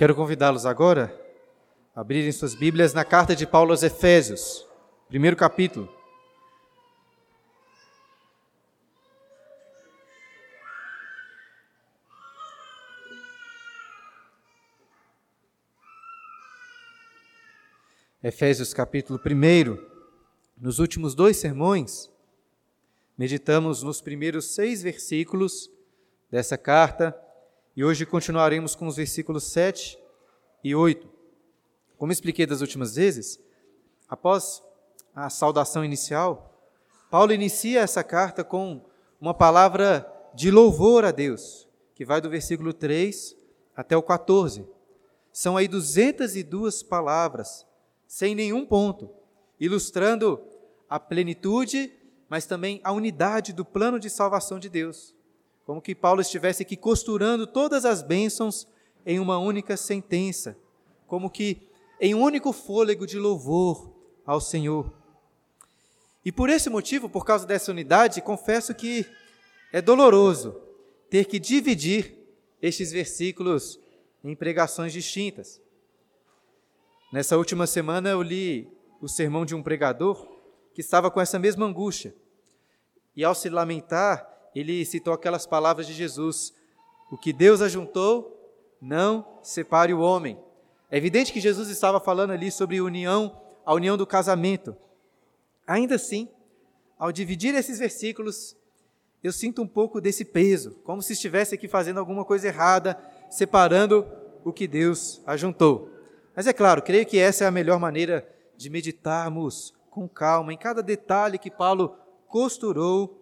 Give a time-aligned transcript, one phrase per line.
[0.00, 1.14] Quero convidá-los agora
[1.94, 4.66] a abrirem suas Bíblias na carta de Paulo aos Efésios,
[5.10, 5.94] primeiro capítulo.
[18.22, 19.76] Efésios capítulo 1.
[20.56, 22.10] Nos últimos dois sermões,
[23.18, 25.70] meditamos nos primeiros seis versículos
[26.30, 27.14] dessa carta
[27.76, 29.98] e hoje continuaremos com os versículos 7
[30.62, 31.08] e 8.
[31.96, 33.38] Como expliquei das últimas vezes,
[34.08, 34.62] após
[35.14, 36.68] a saudação inicial,
[37.10, 38.84] Paulo inicia essa carta com
[39.20, 43.36] uma palavra de louvor a Deus, que vai do versículo 3
[43.76, 44.66] até o 14.
[45.32, 47.64] São aí 202 palavras,
[48.06, 49.08] sem nenhum ponto,
[49.60, 50.42] ilustrando
[50.88, 51.92] a plenitude,
[52.28, 55.14] mas também a unidade do plano de salvação de Deus.
[55.64, 58.66] Como que Paulo estivesse aqui costurando todas as bênçãos
[59.04, 60.56] em uma única sentença,
[61.06, 61.68] como que
[62.00, 63.92] em um único fôlego de louvor
[64.24, 64.92] ao Senhor.
[66.24, 69.06] E por esse motivo, por causa dessa unidade, confesso que
[69.72, 70.60] é doloroso
[71.08, 72.16] ter que dividir
[72.60, 73.80] estes versículos
[74.22, 75.60] em pregações distintas.
[77.12, 78.68] Nessa última semana eu li
[79.00, 80.28] o sermão de um pregador
[80.74, 82.14] que estava com essa mesma angústia.
[83.16, 86.52] E ao se lamentar, ele citou aquelas palavras de Jesus:
[87.10, 88.36] O que Deus ajuntou,
[88.80, 90.38] não separe o homem.
[90.90, 94.76] É evidente que Jesus estava falando ali sobre união, a união do casamento.
[95.66, 96.28] Ainda assim,
[96.98, 98.56] ao dividir esses versículos,
[99.22, 104.06] eu sinto um pouco desse peso, como se estivesse aqui fazendo alguma coisa errada, separando
[104.44, 105.90] o que Deus ajuntou.
[106.34, 110.56] Mas é claro, creio que essa é a melhor maneira de meditarmos com calma em
[110.56, 111.96] cada detalhe que Paulo
[112.28, 113.19] costurou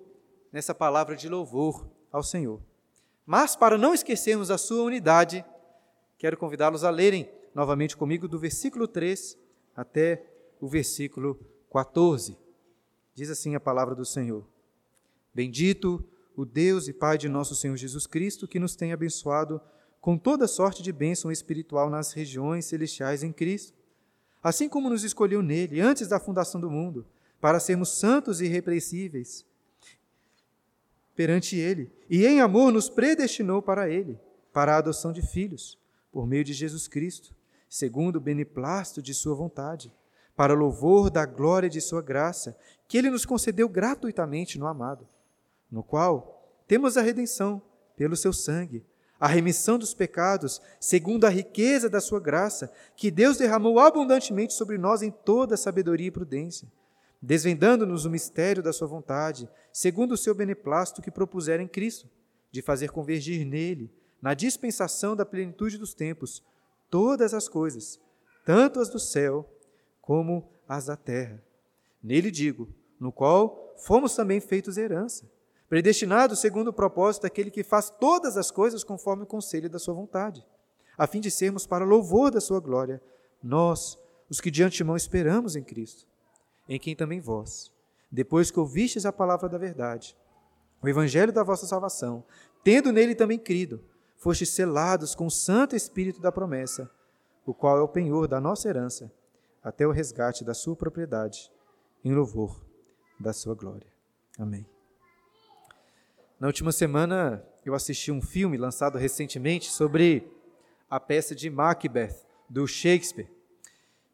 [0.52, 2.60] nessa palavra de louvor ao Senhor.
[3.24, 5.44] Mas, para não esquecermos a sua unidade,
[6.16, 9.36] quero convidá-los a lerem novamente comigo do versículo 3
[9.76, 10.24] até
[10.60, 11.38] o versículo
[11.72, 12.36] 14.
[13.14, 14.46] Diz assim a palavra do Senhor:
[15.34, 16.04] Bendito
[16.36, 19.60] o Deus e Pai de nosso Senhor Jesus Cristo, que nos tem abençoado
[20.00, 23.78] com toda sorte de bênção espiritual nas regiões celestiais em Cristo
[24.42, 27.06] assim como nos escolheu nele antes da fundação do mundo,
[27.40, 29.44] para sermos santos e irrepreensíveis
[31.18, 34.20] perante ele, e em amor nos predestinou para ele,
[34.52, 35.76] para a adoção de filhos,
[36.12, 37.34] por meio de Jesus Cristo,
[37.68, 39.92] segundo o beneplácito de sua vontade,
[40.36, 42.56] para louvor da glória de sua graça,
[42.86, 45.08] que ele nos concedeu gratuitamente no amado,
[45.68, 47.60] no qual temos a redenção
[47.96, 48.86] pelo seu sangue,
[49.18, 54.78] a remissão dos pecados, segundo a riqueza da sua graça, que Deus derramou abundantemente sobre
[54.78, 56.70] nós em toda sabedoria e prudência,
[57.20, 62.08] desvendando-nos o mistério da sua vontade, segundo o seu beneplácito que propusera em Cristo,
[62.50, 66.42] de fazer convergir nele, na dispensação da plenitude dos tempos,
[66.90, 68.00] todas as coisas,
[68.44, 69.48] tanto as do céu
[70.00, 71.42] como as da terra.
[72.02, 72.68] Nele digo,
[72.98, 75.28] no qual fomos também feitos herança
[75.68, 79.94] predestinado segundo o propósito daquele que faz todas as coisas conforme o conselho da sua
[79.94, 80.44] vontade,
[80.96, 83.00] a fim de sermos para louvor da sua glória,
[83.42, 83.98] nós,
[84.28, 86.06] os que de antemão esperamos em Cristo,
[86.68, 87.72] em quem também vós,
[88.10, 90.16] depois que ouvistes a palavra da verdade,
[90.82, 92.24] o evangelho da vossa salvação,
[92.62, 93.82] tendo nele também crido,
[94.16, 96.90] fostes selados com o Santo Espírito da promessa,
[97.46, 99.12] o qual é o penhor da nossa herança,
[99.62, 101.50] até o resgate da sua propriedade,
[102.04, 102.64] em louvor
[103.18, 103.86] da sua glória.
[104.38, 104.66] Amém.
[106.38, 110.30] Na última semana, eu assisti um filme lançado recentemente sobre
[110.88, 112.14] a peça de Macbeth,
[112.48, 113.28] do Shakespeare.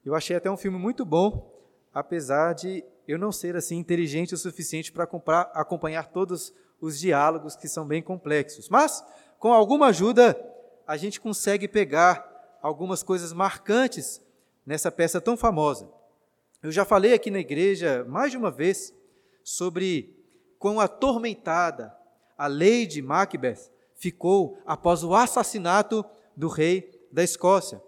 [0.05, 1.54] Eu achei até um filme muito bom,
[1.95, 5.05] apesar de eu não ser assim inteligente o suficiente para
[5.55, 8.69] acompanhar todos os diálogos que são bem complexos.
[8.69, 9.05] Mas,
[9.39, 10.39] com alguma ajuda,
[10.87, 14.21] a gente consegue pegar algumas coisas marcantes
[14.67, 15.89] nessa peça tão famosa.
[16.63, 18.93] Eu já falei aqui na igreja mais de uma vez
[19.43, 20.17] sobre
[20.59, 21.95] quão atormentada
[22.37, 26.05] a lei de Macbeth ficou após o assassinato
[26.37, 27.81] do rei da Escócia.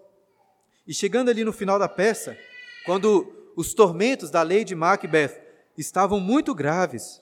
[0.87, 2.37] E chegando ali no final da peça,
[2.85, 5.41] quando os tormentos da lei de Macbeth
[5.77, 7.21] estavam muito graves,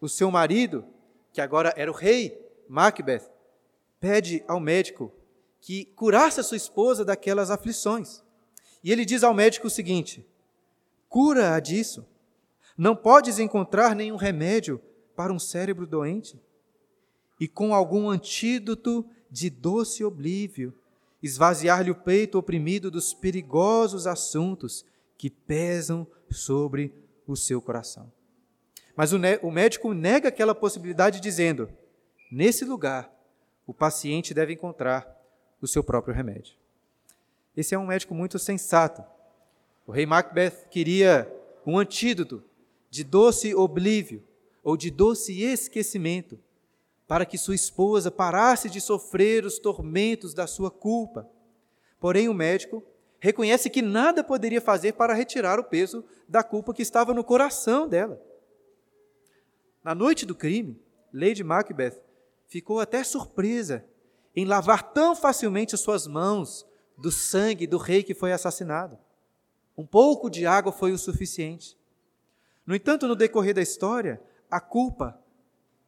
[0.00, 0.84] o seu marido,
[1.32, 3.28] que agora era o rei Macbeth,
[3.98, 5.12] pede ao médico
[5.60, 8.22] que curasse a sua esposa daquelas aflições.
[8.84, 10.24] E ele diz ao médico o seguinte:
[11.08, 12.06] cura-a disso.
[12.78, 14.80] Não podes encontrar nenhum remédio
[15.16, 16.38] para um cérebro doente?
[17.40, 20.74] e com algum antídoto de doce oblívio,
[21.22, 24.84] esvaziar-lhe o peito oprimido dos perigosos assuntos
[25.20, 26.94] que pesam sobre
[27.26, 28.10] o seu coração.
[28.96, 31.68] Mas o, o médico nega aquela possibilidade, dizendo:
[32.32, 33.12] nesse lugar,
[33.66, 35.06] o paciente deve encontrar
[35.60, 36.56] o seu próprio remédio.
[37.54, 39.04] Esse é um médico muito sensato.
[39.86, 41.30] O rei Macbeth queria
[41.66, 42.42] um antídoto
[42.88, 44.24] de doce oblívio
[44.64, 46.40] ou de doce esquecimento,
[47.06, 51.28] para que sua esposa parasse de sofrer os tormentos da sua culpa.
[52.00, 52.82] Porém, o médico
[53.20, 57.86] reconhece que nada poderia fazer para retirar o peso da culpa que estava no coração
[57.86, 58.20] dela.
[59.84, 60.80] Na noite do crime,
[61.12, 62.00] Lady Macbeth
[62.48, 63.84] ficou até surpresa
[64.34, 68.98] em lavar tão facilmente suas mãos do sangue do rei que foi assassinado.
[69.76, 71.78] Um pouco de água foi o suficiente.
[72.66, 74.20] No entanto, no decorrer da história,
[74.50, 75.18] a culpa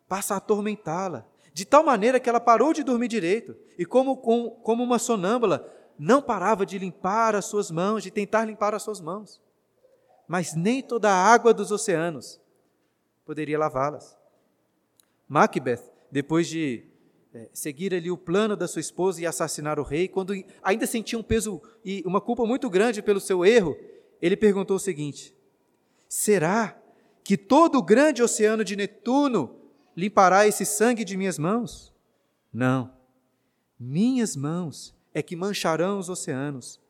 [0.08, 4.82] passa a atormentá-la, de tal maneira que ela parou de dormir direito e, como, como
[4.82, 5.70] uma sonâmbula,
[6.02, 9.40] não parava de limpar as suas mãos, de tentar limpar as suas mãos.
[10.26, 12.40] Mas nem toda a água dos oceanos
[13.24, 14.18] poderia lavá-las.
[15.28, 16.84] Macbeth, depois de
[17.32, 21.16] é, seguir ali o plano da sua esposa e assassinar o rei, quando ainda sentia
[21.16, 23.76] um peso e uma culpa muito grande pelo seu erro,
[24.20, 25.32] ele perguntou o seguinte:
[26.08, 26.76] Será
[27.22, 29.56] que todo o grande oceano de Netuno
[29.96, 31.94] limpará esse sangue de minhas mãos?
[32.52, 32.92] Não.
[33.78, 36.80] Minhas mãos é que mancharão os oceanos,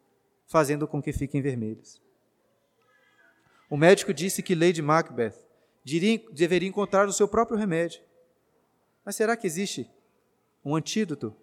[0.46, 2.00] fazendo com que fiquem vermelhos.
[3.68, 5.34] O médico disse que Lady Macbeth
[6.32, 8.02] deveria encontrar o seu próprio remédio.
[9.04, 9.90] Mas será que existe
[10.64, 11.34] um antídoto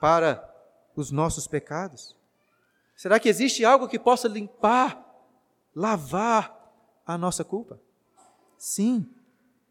[0.00, 0.54] para
[0.94, 2.16] os nossos pecados?
[2.94, 5.04] Será que existe algo que possa limpar,
[5.74, 6.72] lavar
[7.06, 7.80] a nossa culpa?
[8.56, 9.08] Sim,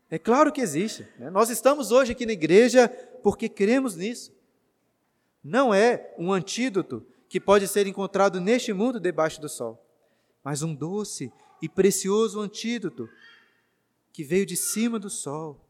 [0.10, 1.08] é claro que existe.
[1.20, 1.30] Né?
[1.30, 2.88] Nós estamos hoje aqui na igreja
[3.22, 4.34] porque cremos nisso.
[5.48, 9.82] Não é um antídoto que pode ser encontrado neste mundo debaixo do sol,
[10.44, 13.08] mas um doce e precioso antídoto
[14.12, 15.66] que veio de cima do sol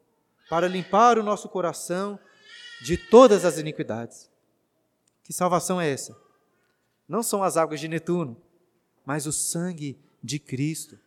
[0.49, 2.19] para limpar o nosso coração
[2.81, 4.31] de todas as iniquidades.
[5.23, 6.17] Que salvação é essa?
[7.07, 8.35] Não são as águas de Netuno,
[9.05, 10.97] mas o sangue de Cristo,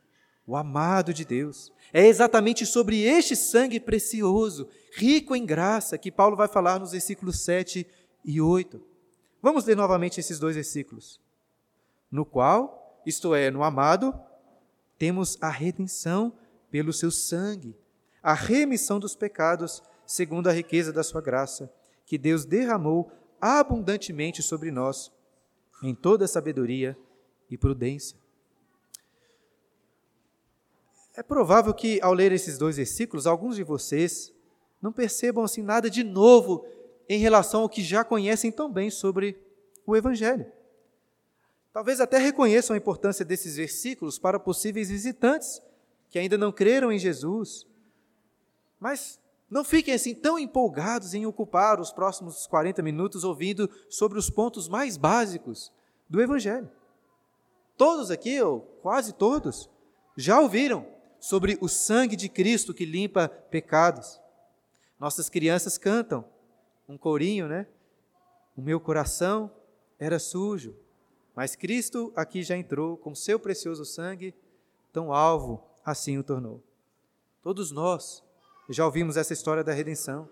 [0.47, 1.73] o amado de Deus.
[1.93, 7.41] É exatamente sobre este sangue precioso, rico em graça, que Paulo vai falar nos versículos
[7.41, 7.85] 7
[8.25, 8.81] e 8.
[9.43, 11.21] Vamos ler novamente esses dois versículos.
[12.11, 14.15] No qual, isto é, no amado,
[14.99, 16.33] temos a redenção
[16.71, 17.77] pelo seu sangue,
[18.23, 21.73] a remissão dos pecados, segundo a riqueza da sua graça,
[22.05, 25.11] que Deus derramou abundantemente sobre nós,
[25.83, 26.97] em toda sabedoria
[27.51, 28.19] e prudência.
[31.15, 34.33] É provável que, ao ler esses dois versículos, alguns de vocês
[34.81, 36.65] não percebam assim nada de novo
[37.11, 39.37] em relação ao que já conhecem tão bem sobre
[39.85, 40.47] o Evangelho.
[41.73, 45.61] Talvez até reconheçam a importância desses versículos para possíveis visitantes
[46.09, 47.67] que ainda não creram em Jesus,
[48.79, 49.19] mas
[49.51, 54.69] não fiquem assim tão empolgados em ocupar os próximos 40 minutos ouvindo sobre os pontos
[54.69, 55.73] mais básicos
[56.09, 56.71] do Evangelho.
[57.77, 59.69] Todos aqui, ou quase todos,
[60.17, 60.87] já ouviram
[61.19, 64.21] sobre o sangue de Cristo que limpa pecados.
[64.97, 66.25] Nossas crianças cantam
[66.91, 67.69] um corinho, né?
[68.57, 69.49] O meu coração
[69.97, 70.75] era sujo,
[71.37, 74.35] mas Cristo aqui já entrou com seu precioso sangue,
[74.93, 76.61] tão alvo assim o tornou.
[77.43, 78.25] Todos nós
[78.69, 80.29] já ouvimos essa história da redenção.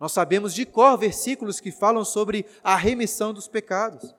[0.00, 4.12] Nós sabemos de cor versículos que falam sobre a remissão dos pecados.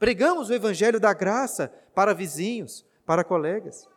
[0.00, 3.88] Pregamos o evangelho da graça para vizinhos, para colegas.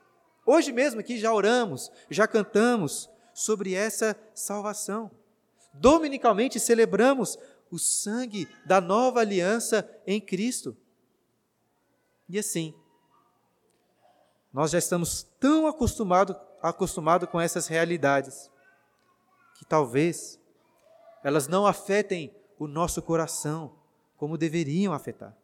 [0.46, 5.10] Hoje mesmo aqui já oramos, já cantamos sobre essa salvação.
[5.74, 7.38] Dominicalmente celebramos
[7.72, 10.76] o sangue da nova aliança em Cristo.
[12.28, 12.74] E assim,
[14.52, 18.52] nós já estamos tão acostumados acostumado com essas realidades
[19.58, 20.40] que talvez
[21.24, 23.76] elas não afetem o nosso coração
[24.18, 25.36] como deveriam afetar.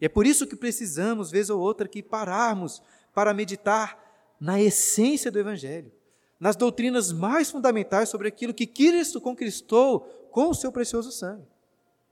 [0.00, 3.98] E é por isso que precisamos, vez ou outra, que pararmos para meditar
[4.40, 5.92] na essência do Evangelho,
[6.38, 10.00] nas doutrinas mais fundamentais sobre aquilo que Cristo conquistou
[10.30, 11.46] com o seu precioso sangue.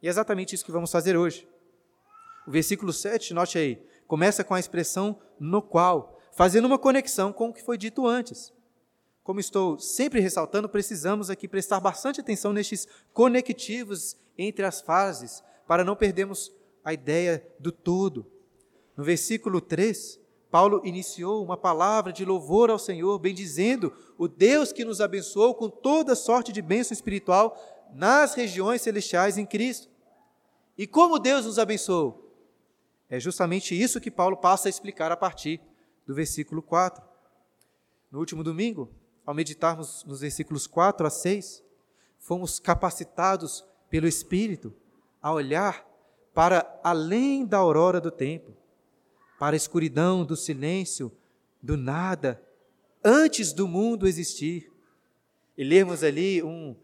[0.02, 1.49] E é exatamente isso que vamos fazer hoje.
[2.47, 7.49] O versículo 7, note aí, começa com a expressão no qual, fazendo uma conexão com
[7.49, 8.52] o que foi dito antes.
[9.23, 15.85] Como estou sempre ressaltando, precisamos aqui prestar bastante atenção nestes conectivos entre as fases, para
[15.85, 16.52] não perdermos
[16.85, 18.26] a ideia do todo.
[18.97, 20.19] No versículo 3,
[20.52, 25.71] Paulo iniciou uma palavra de louvor ao Senhor, bendizendo o Deus que nos abençoou com
[25.71, 27.56] toda sorte de bênção espiritual
[27.94, 29.88] nas regiões celestiais em Cristo.
[30.76, 32.37] E como Deus nos abençoou?
[33.09, 35.59] É justamente isso que Paulo passa a explicar a partir
[36.06, 37.02] do versículo 4.
[38.11, 38.90] No último domingo,
[39.25, 41.64] ao meditarmos nos versículos 4 a 6,
[42.18, 44.75] fomos capacitados pelo Espírito
[45.23, 45.82] a olhar
[46.35, 48.62] para além da aurora do tempo,
[49.42, 51.11] para a escuridão do silêncio,
[51.61, 52.40] do nada,
[53.02, 54.70] antes do mundo existir.
[55.58, 56.76] E lermos ali um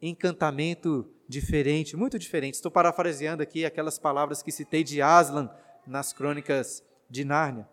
[0.00, 2.54] encantamento diferente, muito diferente.
[2.54, 5.48] Estou parafraseando aqui aquelas palavras que citei de Aslan
[5.86, 7.68] nas crônicas de Nárnia.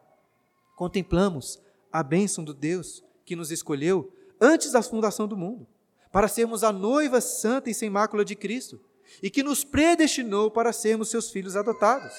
[0.75, 1.59] Contemplamos
[1.91, 5.65] a bênção do Deus que nos escolheu antes da fundação do mundo,
[6.11, 8.79] para sermos a noiva santa e sem mácula de Cristo,
[9.23, 12.13] e que nos predestinou para sermos seus filhos adotados.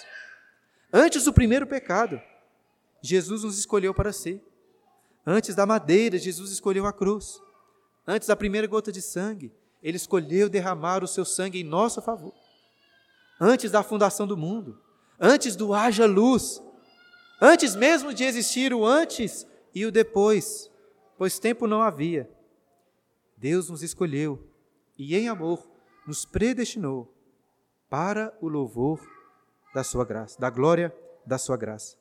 [0.93, 2.21] Antes do primeiro pecado,
[3.03, 4.43] Jesus nos escolheu para ser.
[5.25, 7.41] Antes da madeira, Jesus escolheu a cruz.
[8.07, 12.35] Antes da primeira gota de sangue, ele escolheu derramar o seu sangue em nosso favor.
[13.41, 14.81] Antes da fundação do mundo,
[15.19, 16.61] antes do haja luz,
[17.41, 20.71] antes mesmo de existir o antes e o depois,
[21.17, 22.29] pois tempo não havia.
[23.37, 24.47] Deus nos escolheu
[24.99, 25.71] e, em amor,
[26.07, 27.15] nos predestinou
[27.89, 29.01] para o louvor
[29.75, 31.97] da sua graça, da glória da sua graça.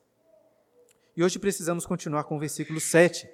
[1.16, 3.30] E hoje precisamos continuar com o versículo 7,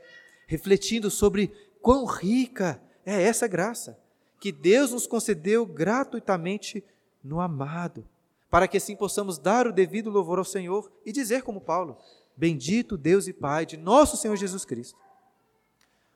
[0.47, 3.97] refletindo sobre quão rica é essa graça
[4.39, 6.83] que Deus nos concedeu gratuitamente
[7.23, 8.07] no amado,
[8.49, 11.97] para que assim possamos dar o devido louvor ao Senhor e dizer como Paulo:
[12.35, 14.97] Bendito Deus e Pai de nosso Senhor Jesus Cristo.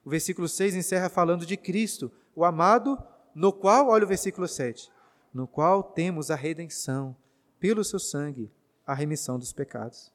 [0.04, 2.98] O versículo 6 encerra falando de Cristo, o amado,
[3.36, 4.92] no qual, olha o versículo 7,
[5.34, 7.16] no qual temos a redenção,
[7.60, 8.52] pelo seu sangue,
[8.86, 10.12] a remissão dos pecados.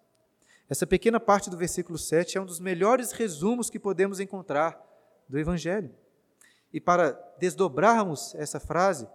[0.68, 4.80] Essa pequena parte do versículo 7 é um dos melhores resumos que podemos encontrar
[5.28, 5.94] do Evangelho.
[6.72, 9.06] E para desdobrarmos essa frase,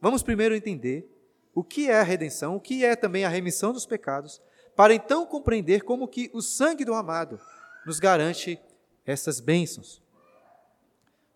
[0.00, 1.08] vamos primeiro entender
[1.54, 4.40] o que é a redenção, o que é também a remissão dos pecados,
[4.74, 7.40] para então compreender como que o sangue do amado
[7.84, 8.60] nos garante
[9.04, 10.02] essas bênçãos.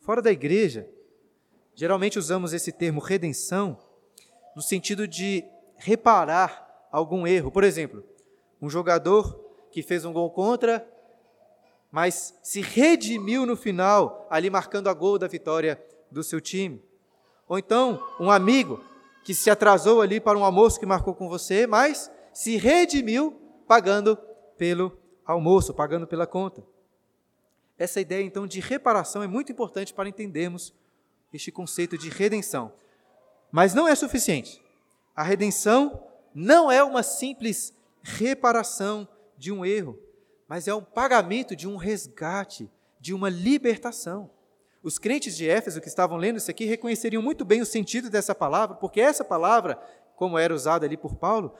[0.00, 0.88] Fora da igreja,
[1.74, 3.78] geralmente usamos esse termo redenção
[4.54, 5.44] no sentido de
[5.84, 7.50] reparar algum erro.
[7.50, 8.04] Por exemplo,
[8.60, 10.86] um jogador que fez um gol contra
[11.92, 16.82] mas se redimiu no final, ali marcando a gol da vitória do seu time.
[17.46, 18.82] Ou então, um amigo
[19.22, 24.16] que se atrasou ali para um almoço que marcou com você, mas se redimiu pagando
[24.56, 26.64] pelo almoço, pagando pela conta.
[27.78, 30.72] Essa ideia então de reparação é muito importante para entendermos
[31.30, 32.72] este conceito de redenção.
[33.50, 34.62] Mas não é suficiente.
[35.14, 36.04] A redenção
[36.35, 39.99] não é uma simples reparação de um erro
[40.52, 44.31] mas é um pagamento de um resgate, de uma libertação.
[44.83, 48.35] Os crentes de Éfeso que estavam lendo isso aqui reconheceriam muito bem o sentido dessa
[48.35, 49.81] palavra, porque essa palavra,
[50.14, 51.54] como era usada ali por Paulo,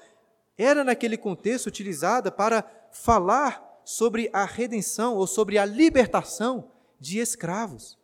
[0.59, 7.99] era naquele contexto utilizada para falar sobre a redenção ou sobre a libertação de escravos.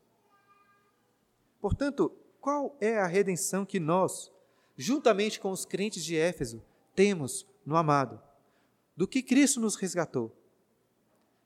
[1.61, 4.33] Portanto, qual é a redenção que nós,
[4.78, 6.62] juntamente com os crentes de Éfeso,
[6.94, 8.23] temos no amado?
[8.97, 10.32] Do que Cristo nos resgatou?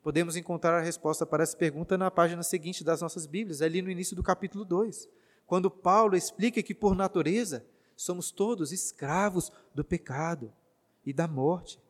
[0.02, 3.90] Podemos encontrar a resposta para essa pergunta na página seguinte das nossas Bíblias, ali no
[3.90, 5.08] início do capítulo 2,
[5.46, 7.64] quando Paulo explica que, por natureza,
[7.96, 10.52] somos todos escravos do pecado
[11.06, 11.80] e da morte.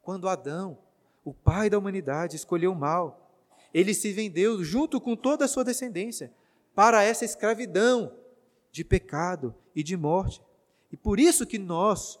[0.00, 0.78] Quando Adão,
[1.24, 3.32] o pai da humanidade, escolheu o mal,
[3.74, 6.32] ele se vendeu junto com toda a sua descendência
[6.74, 8.16] para essa escravidão
[8.70, 10.42] de pecado e de morte.
[10.90, 12.18] E por isso que nós,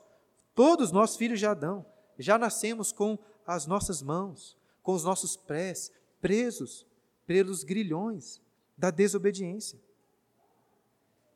[0.54, 1.86] todos nós filhos de Adão,
[2.18, 6.86] já nascemos com as nossas mãos, com os nossos pés presos
[7.26, 8.40] pelos grilhões
[8.76, 9.80] da desobediência.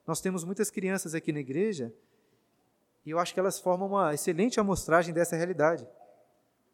[0.07, 1.93] Nós temos muitas crianças aqui na igreja
[3.05, 5.89] e eu acho que elas formam uma excelente amostragem dessa realidade,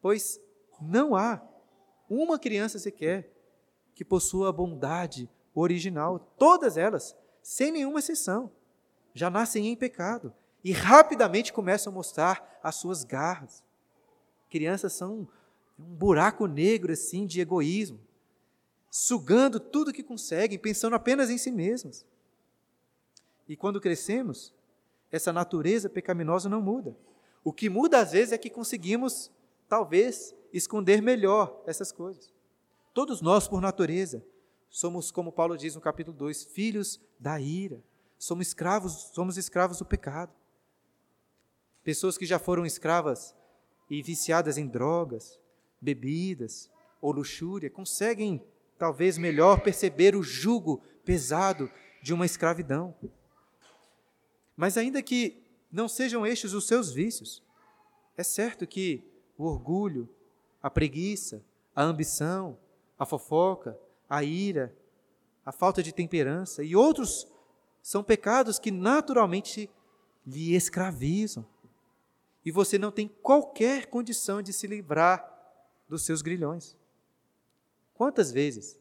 [0.01, 0.41] pois
[0.81, 1.41] não há
[2.09, 3.31] uma criança sequer
[3.95, 6.19] que possua a bondade original.
[6.37, 8.51] Todas elas, sem nenhuma exceção,
[9.17, 10.33] já nascem em pecado
[10.63, 13.63] e rapidamente começam a mostrar as suas garras.
[14.49, 15.27] Crianças são
[15.77, 17.99] um buraco negro assim de egoísmo,
[18.89, 22.05] sugando tudo que conseguem, pensando apenas em si mesmos.
[23.47, 24.53] E quando crescemos,
[25.11, 26.95] essa natureza pecaminosa não muda.
[27.43, 29.31] O que muda às vezes é que conseguimos,
[29.69, 32.31] talvez, esconder melhor essas coisas.
[32.93, 34.23] Todos nós, por natureza,
[34.69, 37.81] somos, como Paulo diz no capítulo 2, filhos da ira.
[38.17, 40.31] Somos escravos, somos escravos do pecado.
[41.83, 43.35] Pessoas que já foram escravas
[43.89, 45.39] e viciadas em drogas,
[45.79, 46.69] bebidas
[47.01, 48.43] ou luxúria conseguem
[48.77, 51.71] talvez melhor perceber o jugo pesado
[52.01, 52.95] de uma escravidão.
[54.55, 57.43] Mas ainda que não sejam estes os seus vícios,
[58.15, 59.03] é certo que
[59.37, 60.09] o orgulho,
[60.61, 61.43] a preguiça,
[61.75, 62.57] a ambição,
[62.97, 63.77] a fofoca,
[64.09, 64.75] a ira,
[65.45, 67.27] a falta de temperança e outros
[67.87, 69.69] são pecados que naturalmente
[70.25, 71.47] lhe escravizam,
[72.43, 75.25] e você não tem qualquer condição de se livrar
[75.87, 76.75] dos seus grilhões.
[77.93, 78.77] Quantas vezes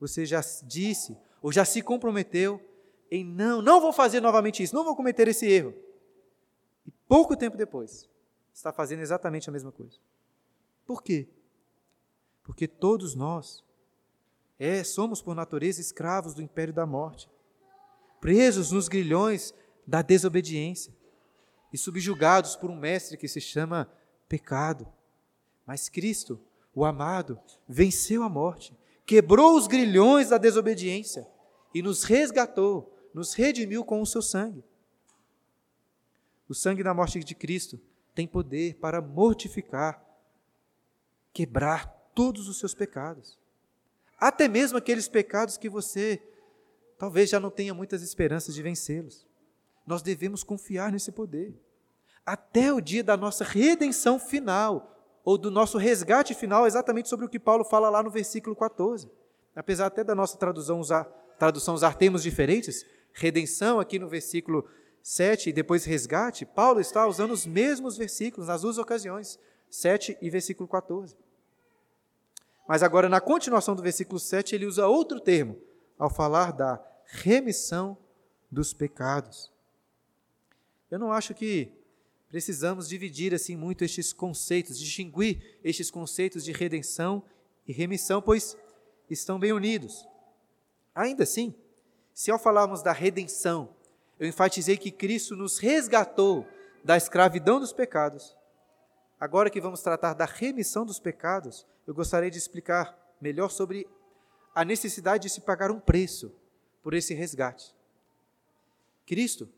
[0.00, 2.60] você já disse ou já se comprometeu
[3.08, 5.72] em não, não vou fazer novamente isso, não vou cometer esse erro.
[6.84, 8.08] E pouco tempo depois,
[8.52, 9.96] está fazendo exatamente a mesma coisa.
[10.84, 11.28] Por quê?
[12.42, 13.64] Porque todos nós
[14.58, 17.30] é, somos por natureza escravos do império da morte,
[18.20, 19.54] presos nos grilhões
[19.86, 20.94] da desobediência
[21.72, 23.90] e subjugados por um mestre que se chama
[24.28, 24.86] pecado.
[25.66, 26.40] Mas Cristo,
[26.74, 31.26] o amado, venceu a morte, quebrou os grilhões da desobediência
[31.74, 34.64] e nos resgatou, nos redimiu com o seu sangue.
[36.48, 37.80] O sangue da morte de Cristo
[38.14, 40.04] tem poder para mortificar,
[41.32, 43.38] quebrar todos os seus pecados.
[44.18, 46.20] Até mesmo aqueles pecados que você
[47.00, 49.26] talvez já não tenha muitas esperanças de vencê-los.
[49.86, 51.58] Nós devemos confiar nesse poder.
[52.26, 57.28] Até o dia da nossa redenção final, ou do nosso resgate final, exatamente sobre o
[57.28, 59.10] que Paulo fala lá no versículo 14.
[59.56, 61.04] Apesar até da nossa tradução usar,
[61.38, 64.68] tradução usar termos diferentes, redenção aqui no versículo
[65.02, 69.38] 7 e depois resgate, Paulo está usando os mesmos versículos nas duas ocasiões,
[69.70, 71.16] 7 e versículo 14.
[72.68, 75.56] Mas agora, na continuação do versículo 7, ele usa outro termo,
[75.98, 77.96] ao falar da remissão
[78.50, 79.50] dos pecados.
[80.90, 81.72] Eu não acho que
[82.28, 87.22] precisamos dividir assim muito estes conceitos, distinguir estes conceitos de redenção
[87.66, 88.56] e remissão, pois
[89.08, 90.06] estão bem unidos.
[90.94, 91.54] Ainda assim,
[92.14, 93.74] se ao falarmos da redenção,
[94.18, 96.46] eu enfatizei que Cristo nos resgatou
[96.84, 98.36] da escravidão dos pecados,
[99.18, 103.86] agora que vamos tratar da remissão dos pecados, eu gostaria de explicar melhor sobre
[104.54, 106.32] a necessidade de se pagar um preço
[106.82, 107.74] por esse resgate.
[109.06, 109.48] Cristo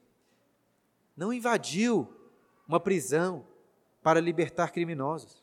[1.16, 2.12] não invadiu
[2.66, 3.46] uma prisão
[4.02, 5.42] para libertar criminosos.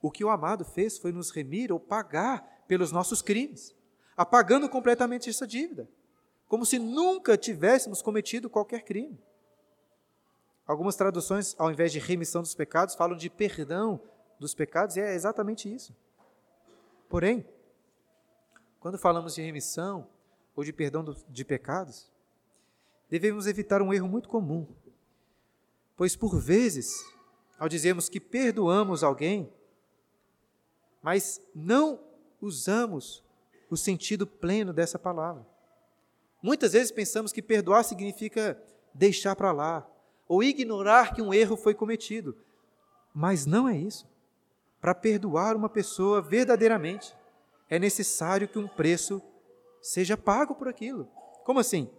[0.00, 3.74] O que o amado fez foi nos remir ou pagar pelos nossos crimes,
[4.16, 5.88] apagando completamente essa dívida,
[6.48, 9.18] como se nunca tivéssemos cometido qualquer crime.
[10.66, 14.00] Algumas traduções, ao invés de remissão dos pecados, falam de perdão
[14.38, 15.94] dos pecados, e é exatamente isso.
[17.08, 17.46] Porém,
[18.80, 20.08] quando falamos de remissão
[20.54, 22.10] ou de perdão de pecados,
[23.08, 24.66] devemos evitar um erro muito comum.
[25.96, 27.04] Pois, por vezes,
[27.58, 29.52] ao dizermos que perdoamos alguém,
[31.02, 32.00] mas não
[32.40, 33.22] usamos
[33.70, 35.46] o sentido pleno dessa palavra.
[36.42, 38.60] Muitas vezes pensamos que perdoar significa
[38.92, 39.88] deixar para lá,
[40.28, 42.36] ou ignorar que um erro foi cometido.
[43.14, 44.06] Mas não é isso.
[44.80, 47.14] Para perdoar uma pessoa verdadeiramente,
[47.68, 49.22] é necessário que um preço
[49.82, 51.08] seja pago por aquilo.
[51.44, 51.90] Como assim?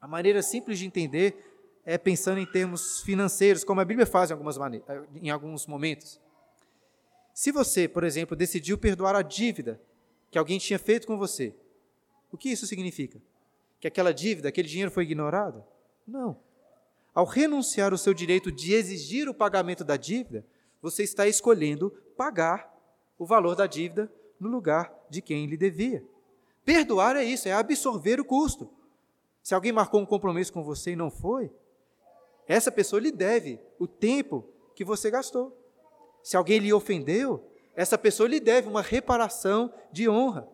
[0.00, 1.46] A maneira simples de entender
[1.84, 4.56] é pensando em termos financeiros, como a Bíblia faz em, algumas
[5.14, 6.20] em alguns momentos.
[7.34, 9.80] Se você, por exemplo, decidiu perdoar a dívida
[10.30, 11.54] que alguém tinha feito com você,
[12.30, 13.20] o que isso significa?
[13.80, 15.64] Que aquela dívida, aquele dinheiro foi ignorado?
[16.06, 16.38] Não.
[17.14, 20.46] Ao renunciar o seu direito de exigir o pagamento da dívida,
[20.80, 22.72] você está escolhendo pagar
[23.18, 26.04] o valor da dívida no lugar de quem lhe devia.
[26.70, 28.70] Perdoar é isso, é absorver o custo.
[29.42, 31.50] Se alguém marcou um compromisso com você e não foi,
[32.46, 35.52] essa pessoa lhe deve o tempo que você gastou.
[36.22, 40.48] Se alguém lhe ofendeu, essa pessoa lhe deve uma reparação de honra.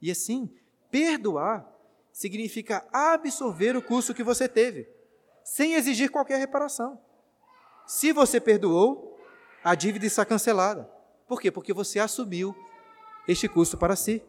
[0.00, 0.50] E assim,
[0.90, 1.70] perdoar
[2.10, 4.88] significa absorver o custo que você teve,
[5.44, 6.98] sem exigir qualquer reparação.
[7.86, 9.20] Se você perdoou,
[9.62, 10.90] a dívida está cancelada.
[11.26, 11.50] Por quê?
[11.50, 12.56] Porque você assumiu
[13.28, 14.22] este custo para si.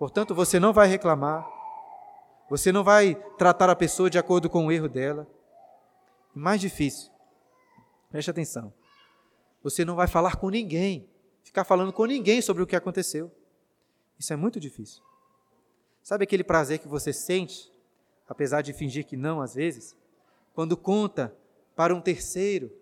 [0.00, 1.46] Portanto, você não vai reclamar,
[2.48, 5.28] você não vai tratar a pessoa de acordo com o erro dela.
[6.34, 7.12] Mais difícil,
[8.10, 8.72] preste atenção,
[9.62, 11.06] você não vai falar com ninguém,
[11.42, 13.30] ficar falando com ninguém sobre o que aconteceu.
[14.18, 15.02] Isso é muito difícil.
[16.02, 17.70] Sabe aquele prazer que você sente,
[18.26, 19.94] apesar de fingir que não às vezes,
[20.54, 21.36] quando conta
[21.76, 22.72] para um terceiro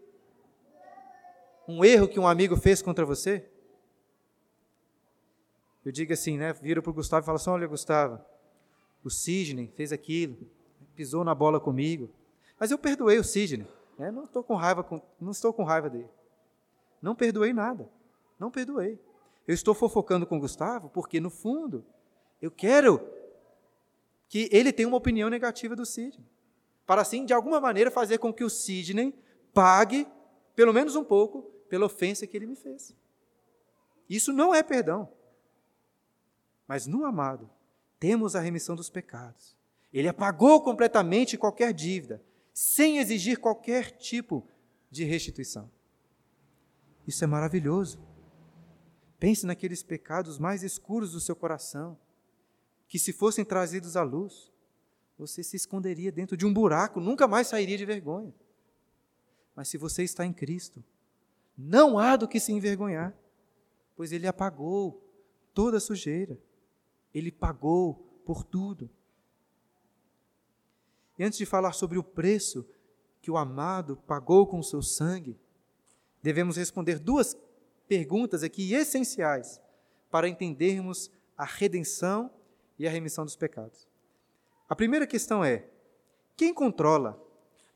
[1.66, 3.44] um erro que um amigo fez contra você?
[5.88, 6.52] Eu digo assim, né?
[6.52, 8.20] Viro para o Gustavo e falo assim: olha, Gustavo,
[9.02, 10.36] o Sidney fez aquilo,
[10.94, 12.10] pisou na bola comigo,
[12.60, 13.66] mas eu perdoei o Sidney.
[13.98, 14.10] Né?
[14.10, 16.10] Não estou com raiva, com, não estou com raiva dele.
[17.00, 17.88] Não perdoei nada.
[18.38, 19.00] Não perdoei.
[19.46, 21.82] Eu estou fofocando com o Gustavo porque, no fundo,
[22.42, 23.00] eu quero
[24.28, 26.22] que ele tenha uma opinião negativa do Sidney.
[26.86, 29.14] Para assim, de alguma maneira, fazer com que o Sidney
[29.54, 30.06] pague,
[30.54, 32.94] pelo menos um pouco, pela ofensa que ele me fez.
[34.06, 35.16] Isso não é perdão.
[36.68, 37.50] Mas no amado,
[37.98, 39.56] temos a remissão dos pecados.
[39.90, 44.46] Ele apagou completamente qualquer dívida, sem exigir qualquer tipo
[44.90, 45.70] de restituição.
[47.06, 47.98] Isso é maravilhoso.
[49.18, 51.98] Pense naqueles pecados mais escuros do seu coração,
[52.86, 54.52] que se fossem trazidos à luz,
[55.18, 58.32] você se esconderia dentro de um buraco, nunca mais sairia de vergonha.
[59.56, 60.84] Mas se você está em Cristo,
[61.56, 63.16] não há do que se envergonhar,
[63.96, 65.02] pois Ele apagou
[65.52, 66.38] toda a sujeira,
[67.14, 67.94] Ele pagou
[68.24, 68.90] por tudo.
[71.18, 72.66] E antes de falar sobre o preço
[73.20, 75.38] que o amado pagou com o seu sangue,
[76.22, 77.36] devemos responder duas
[77.88, 79.60] perguntas aqui essenciais
[80.10, 82.30] para entendermos a redenção
[82.78, 83.88] e a remissão dos pecados.
[84.68, 85.68] A primeira questão é:
[86.36, 87.20] quem controla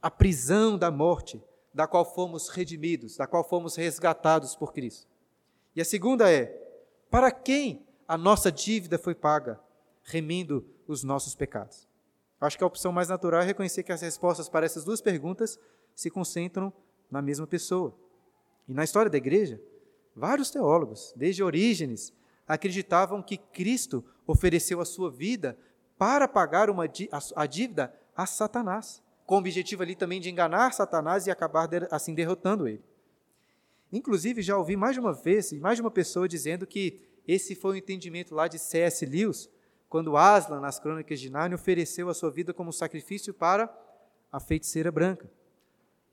[0.00, 1.42] a prisão da morte
[1.74, 5.06] da qual fomos redimidos, da qual fomos resgatados por Cristo?
[5.74, 6.46] E a segunda é:
[7.10, 9.60] para quem a nossa dívida foi paga,
[10.02, 11.88] remindo os nossos pecados?
[12.40, 15.58] Acho que a opção mais natural é reconhecer que as respostas para essas duas perguntas
[15.94, 16.72] se concentram
[17.10, 17.94] na mesma pessoa.
[18.68, 19.60] E na história da igreja,
[20.14, 22.12] vários teólogos, desde Orígenes,
[22.46, 25.56] acreditavam que Cristo ofereceu a sua vida
[25.96, 26.84] para pagar uma,
[27.36, 32.14] a dívida a Satanás, com o objetivo ali também de enganar Satanás e acabar assim
[32.14, 32.82] derrotando ele.
[33.92, 37.74] Inclusive, já ouvi mais de uma vez, mais de uma pessoa dizendo que esse foi
[37.74, 39.06] o entendimento lá de C.S.
[39.06, 39.48] Lewis,
[39.88, 43.72] quando Aslan, nas Crônicas de Nárnia, ofereceu a sua vida como sacrifício para
[44.30, 45.30] a feiticeira branca.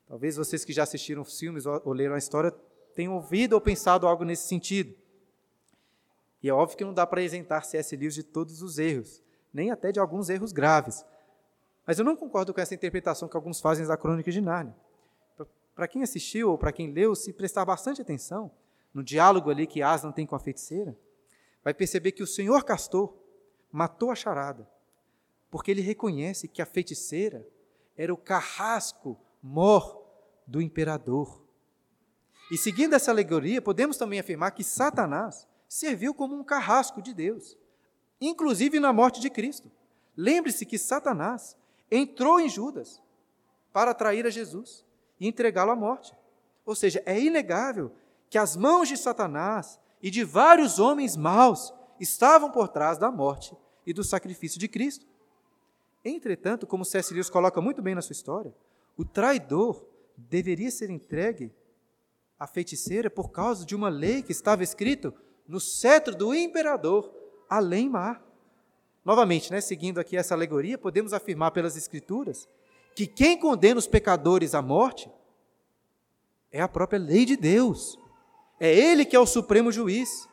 [0.07, 2.53] Talvez vocês que já assistiram filmes ou leram a história
[2.95, 4.93] tenham ouvido ou pensado algo nesse sentido.
[6.41, 7.95] E é óbvio que não dá para isentar C.S.
[7.95, 9.21] Lewis de todos os erros,
[9.53, 11.05] nem até de alguns erros graves.
[11.85, 14.75] Mas eu não concordo com essa interpretação que alguns fazem da Crônica de Nárnia.
[15.73, 18.51] Para quem assistiu ou para quem leu, se prestar bastante atenção
[18.93, 20.97] no diálogo ali que Aslan tem com a feiticeira,
[21.63, 23.13] vai perceber que o senhor Castor
[23.71, 24.69] matou a charada,
[25.52, 27.45] porque ele reconhece que a feiticeira
[27.95, 30.04] era o carrasco mor
[30.47, 31.43] do imperador.
[32.52, 37.58] E seguindo essa alegoria, podemos também afirmar que Satanás serviu como um carrasco de Deus,
[38.19, 39.71] inclusive na morte de Cristo.
[40.17, 41.56] Lembre-se que Satanás
[41.91, 43.02] entrou em Judas
[43.71, 44.84] para atrair a Jesus
[45.19, 46.15] e entregá-lo à morte.
[46.65, 47.91] Ou seja, é inegável
[48.29, 53.55] que as mãos de Satanás e de vários homens maus estavam por trás da morte
[53.85, 55.05] e do sacrifício de Cristo.
[56.03, 57.13] Entretanto, como C.S.
[57.13, 58.53] Lewis coloca muito bem na sua história,
[58.95, 61.51] o traidor deveria ser entregue
[62.39, 65.13] à feiticeira por causa de uma lei que estava escrito
[65.47, 67.11] no cetro do imperador,
[67.49, 68.23] além mar.
[69.03, 72.47] Novamente, né, seguindo aqui essa alegoria, podemos afirmar pelas Escrituras
[72.95, 75.09] que quem condena os pecadores à morte
[76.51, 77.97] é a própria lei de Deus.
[78.59, 80.27] É Ele que é o supremo juiz.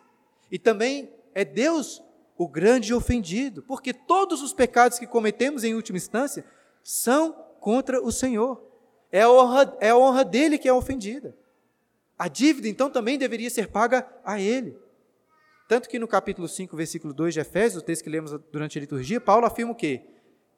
[0.50, 2.02] E também é Deus
[2.36, 6.44] o grande ofendido, porque todos os pecados que cometemos em última instância
[6.82, 8.62] são contra o Senhor.
[9.10, 11.36] É a honra, é a honra dele que é ofendida.
[12.18, 14.76] A dívida, então, também deveria ser paga a ele.
[15.68, 18.80] Tanto que no capítulo 5, versículo 2 de Efésios, o texto que lemos durante a
[18.80, 20.02] liturgia, Paulo afirma o quê?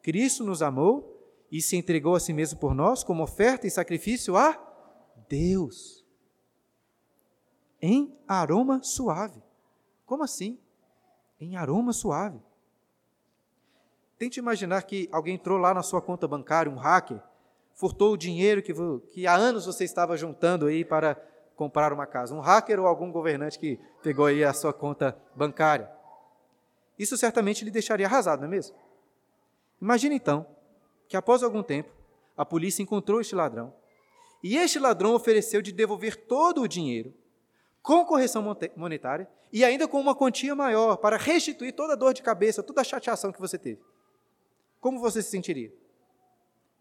[0.03, 1.17] Cristo nos amou
[1.51, 4.59] e se entregou a si mesmo por nós como oferta e sacrifício a
[5.29, 5.98] Deus.
[7.81, 9.43] Em aroma suave.
[10.05, 10.59] Como assim?
[11.41, 12.41] Em aroma suave.
[14.19, 17.21] Tente imaginar que alguém entrou lá na sua conta bancária, um hacker,
[17.75, 18.75] furtou o dinheiro que,
[19.13, 21.15] que há anos você estava juntando aí para
[21.55, 22.35] comprar uma casa?
[22.35, 25.89] Um hacker ou algum governante que pegou aí a sua conta bancária?
[26.99, 28.77] Isso certamente lhe deixaria arrasado, não é mesmo?
[29.81, 30.45] Imagine então
[31.07, 31.91] que após algum tempo
[32.37, 33.73] a polícia encontrou este ladrão
[34.43, 37.15] e este ladrão ofereceu de devolver todo o dinheiro
[37.83, 38.45] com correção
[38.77, 42.81] monetária e ainda com uma quantia maior para restituir toda a dor de cabeça, toda
[42.81, 43.81] a chateação que você teve.
[44.81, 45.73] Como você se sentiria?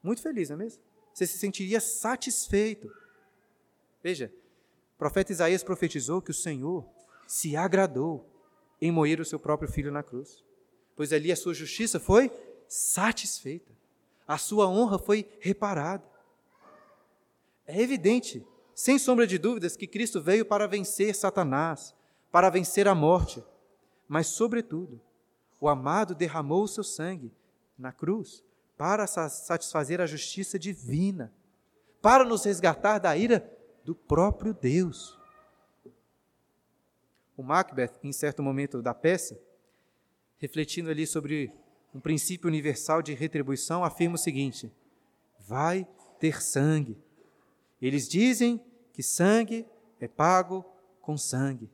[0.04, 0.82] Muito feliz, não é mesmo?
[1.14, 2.92] Você se sentiria satisfeito.
[4.04, 4.32] Veja,
[4.96, 6.88] o profeta Isaías profetizou que o Senhor
[7.28, 8.26] se agradou
[8.82, 10.44] em moer o seu próprio filho na cruz,
[10.96, 12.32] pois ali a sua justiça foi
[12.68, 13.72] satisfeita,
[14.28, 16.04] a sua honra foi reparada.
[17.66, 18.46] É evidente,
[18.78, 21.96] sem sombra de dúvidas, que Cristo veio para vencer Satanás,
[22.32, 23.44] para vencer a morte,
[24.08, 25.02] mas, sobretudo,
[25.60, 27.34] o amado derramou o seu sangue
[27.76, 28.44] na cruz
[28.78, 31.34] para satisfazer a justiça divina,
[32.04, 33.52] para nos resgatar da ira
[33.84, 35.18] do próprio Deus.
[37.36, 39.40] O Macbeth, em certo momento da peça,
[40.38, 41.52] refletindo ali sobre
[41.96, 44.72] um princípio universal de retribuição, afirma o seguinte:
[45.40, 45.88] vai
[46.20, 46.96] ter sangue.
[47.82, 48.67] Eles dizem
[48.98, 49.64] que sangue
[50.02, 50.66] é pago
[51.04, 51.70] com sangue.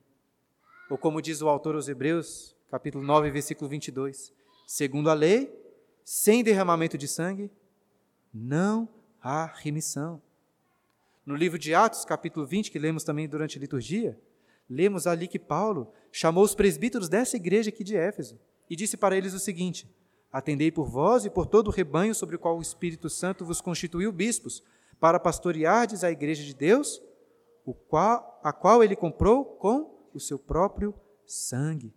[0.89, 4.33] Ou como diz o autor aos Hebreus, capítulo 9, versículo 22,
[4.67, 5.49] segundo a lei,
[6.03, 7.49] sem derramamento de sangue,
[8.33, 8.89] não
[9.21, 10.21] há remissão.
[11.25, 14.19] No livro de Atos, capítulo 20, que lemos também durante a liturgia,
[14.69, 18.37] lemos ali que Paulo chamou os presbíteros dessa igreja aqui de Éfeso
[18.69, 19.89] e disse para eles o seguinte:
[20.29, 23.61] Atendei por vós e por todo o rebanho sobre o qual o Espírito Santo vos
[23.61, 24.61] constituiu bispos,
[24.99, 27.01] para pastoreardes a igreja de Deus,
[27.65, 30.93] o qual, a qual ele comprou com o seu próprio
[31.25, 31.93] sangue.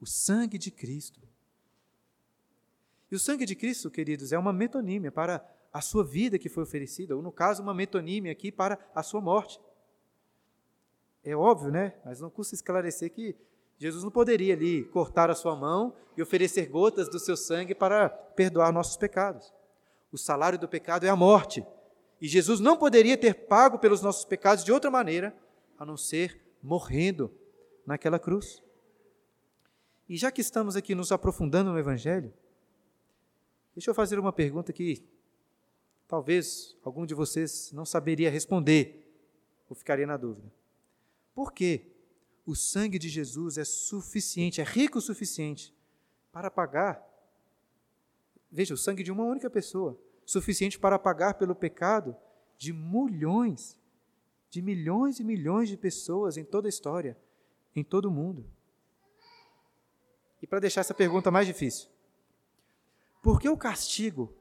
[0.00, 1.20] O sangue de Cristo.
[3.10, 6.62] E o sangue de Cristo, queridos, é uma metonímia para a sua vida que foi
[6.62, 9.60] oferecida, ou no caso, uma metonímia aqui para a sua morte.
[11.22, 11.94] É óbvio, né?
[12.04, 13.36] Mas não custa esclarecer que
[13.78, 18.08] Jesus não poderia ali cortar a sua mão e oferecer gotas do seu sangue para
[18.08, 19.52] perdoar nossos pecados.
[20.10, 21.64] O salário do pecado é a morte.
[22.20, 25.36] E Jesus não poderia ter pago pelos nossos pecados de outra maneira
[25.78, 27.30] a não ser morrendo
[27.86, 28.62] naquela cruz.
[30.08, 32.32] E já que estamos aqui nos aprofundando no Evangelho,
[33.74, 35.04] deixa eu fazer uma pergunta que
[36.08, 39.06] talvez algum de vocês não saberia responder
[39.68, 40.50] ou ficaria na dúvida.
[41.34, 41.92] Por que
[42.46, 45.74] o sangue de Jesus é suficiente, é rico o suficiente
[46.32, 47.04] para pagar?
[48.50, 52.14] Veja, o sangue de uma única pessoa, suficiente para pagar pelo pecado
[52.58, 53.80] de milhões,
[54.50, 57.16] de milhões e milhões de pessoas em toda a história,
[57.74, 58.44] em todo o mundo.
[60.42, 61.88] E para deixar essa pergunta mais difícil,
[63.22, 64.34] por que o castigo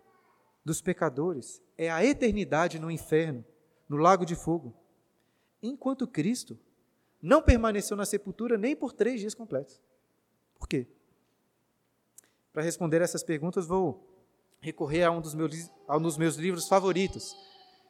[0.64, 3.46] dos pecadores é a eternidade no inferno,
[3.88, 4.76] no lago de fogo,
[5.62, 6.58] enquanto Cristo
[7.22, 9.82] não permaneceu na sepultura nem por três dias completos.
[10.56, 10.88] Por quê?
[12.52, 14.15] Para responder essas perguntas, vou
[14.60, 17.36] recorrer a um dos meus, a um dos meus livros favoritos,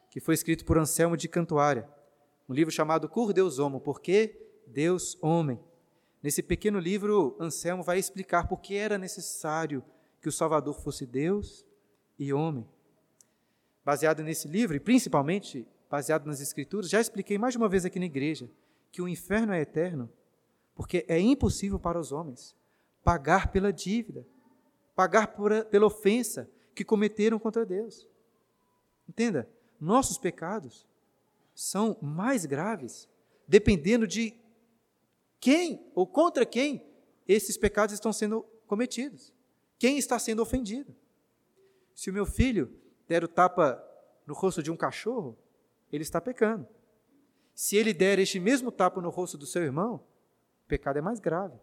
[0.09, 1.89] que foi escrito por Anselmo de Cantuária,
[2.47, 5.59] um livro chamado Cur Deus Homo, Por que Deus Homem.
[6.21, 9.83] Nesse pequeno livro, Anselmo vai explicar por que era necessário
[10.21, 11.65] que o Salvador fosse Deus
[12.17, 12.67] e homem.
[13.83, 17.99] Baseado nesse livro, e principalmente baseado nas Escrituras, já expliquei mais de uma vez aqui
[17.99, 18.49] na igreja
[18.91, 20.09] que o inferno é eterno,
[20.73, 22.55] porque é impossível para os homens
[23.03, 24.25] pagar pela dívida,
[24.95, 28.07] pagar por, pela ofensa que cometeram contra Deus.
[29.07, 30.85] Entenda, nossos pecados
[31.53, 33.07] são mais graves,
[33.47, 34.35] dependendo de
[35.39, 36.85] quem ou contra quem
[37.27, 39.33] esses pecados estão sendo cometidos.
[39.79, 40.93] Quem está sendo ofendido?
[41.93, 42.71] Se o meu filho
[43.07, 43.81] der o tapa
[44.25, 45.37] no rosto de um cachorro,
[45.91, 46.67] ele está pecando.
[47.53, 49.95] Se ele der este mesmo tapa no rosto do seu irmão,
[50.65, 51.57] o pecado é mais grave.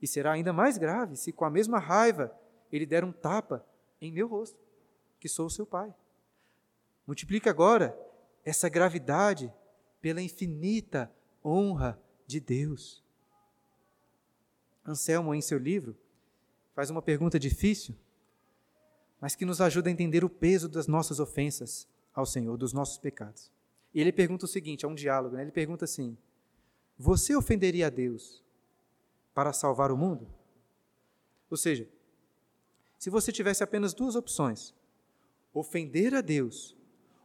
[0.00, 2.34] E será ainda mais grave se, com a mesma raiva,
[2.72, 3.66] ele der um tapa
[4.00, 4.58] em meu rosto,
[5.18, 5.94] que sou o seu pai.
[7.06, 7.98] Multiplica agora
[8.44, 9.52] essa gravidade
[10.00, 11.12] pela infinita
[11.44, 13.04] honra de Deus.
[14.86, 15.96] Anselmo, em seu livro,
[16.74, 17.94] faz uma pergunta difícil,
[19.20, 22.96] mas que nos ajuda a entender o peso das nossas ofensas ao Senhor, dos nossos
[22.98, 23.50] pecados.
[23.92, 25.42] E ele pergunta o seguinte: é um diálogo, né?
[25.42, 26.16] ele pergunta assim:
[26.96, 28.42] Você ofenderia a Deus
[29.34, 30.26] para salvar o mundo?
[31.50, 31.88] Ou seja,
[33.00, 34.74] se você tivesse apenas duas opções,
[35.54, 36.76] ofender a Deus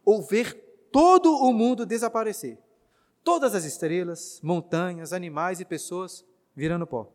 [0.06, 0.54] ou ver
[0.90, 2.58] todo o mundo desaparecer,
[3.22, 7.12] todas as estrelas, montanhas, animais e pessoas virando pó,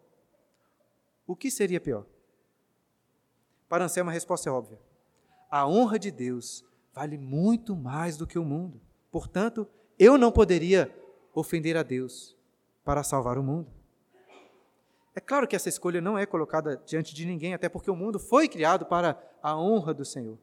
[1.26, 2.06] o que seria pior?
[3.67, 4.80] Para Anselmo, a resposta é óbvia.
[5.50, 8.80] A honra de Deus vale muito mais do que o mundo.
[9.10, 10.95] Portanto, eu não poderia
[11.34, 12.38] ofender a Deus
[12.84, 13.71] para salvar o mundo.
[15.13, 18.17] É claro que essa escolha não é colocada diante de ninguém, até porque o mundo
[18.17, 20.38] foi criado para a honra do Senhor.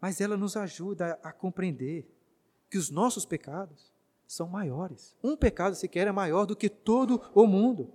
[0.00, 2.06] Mas ela nos ajuda a compreender
[2.70, 3.92] que os nossos pecados
[4.26, 5.16] são maiores.
[5.22, 7.90] Um pecado sequer é maior do que todo o mundo.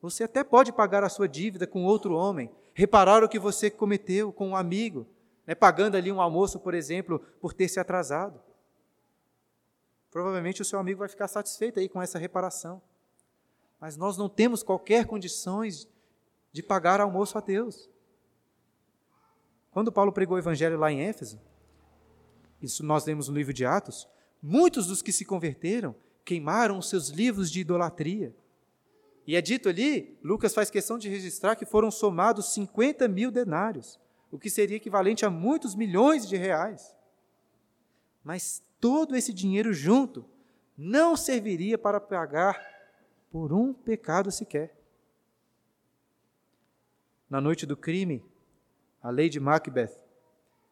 [0.00, 4.32] Você até pode pagar a sua dívida com outro homem, reparar o que você cometeu
[4.32, 5.06] com um amigo,
[5.46, 8.40] né, pagando ali um almoço, por exemplo, por ter se atrasado.
[10.10, 12.80] Provavelmente o seu amigo vai ficar satisfeito aí com essa reparação.
[13.80, 15.88] Mas nós não temos qualquer condições
[16.52, 17.90] de pagar almoço a Deus.
[19.70, 21.40] Quando Paulo pregou o evangelho lá em Éfeso,
[22.62, 24.08] isso nós lemos no livro de Atos,
[24.42, 28.34] muitos dos que se converteram queimaram os seus livros de idolatria
[29.26, 33.98] e é dito ali, Lucas faz questão de registrar que foram somados 50 mil denários,
[34.30, 36.94] o que seria equivalente a muitos milhões de reais.
[38.22, 40.24] Mas todo esse dinheiro junto
[40.76, 42.73] não serviria para pagar
[43.34, 44.72] por um pecado sequer.
[47.28, 48.24] Na noite do crime,
[49.02, 50.00] a Lady Macbeth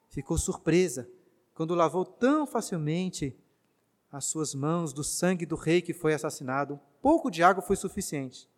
[0.08, 1.10] ficou surpresa
[1.54, 3.36] quando lavou tão facilmente
[4.12, 8.48] as suas mãos do sangue do rei que foi assassinado pouco de água foi suficiente.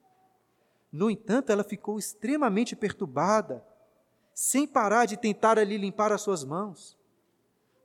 [0.93, 3.65] No entanto, ela ficou extremamente perturbada
[4.35, 6.95] sem parar de tentar ali limpar as suas mãos.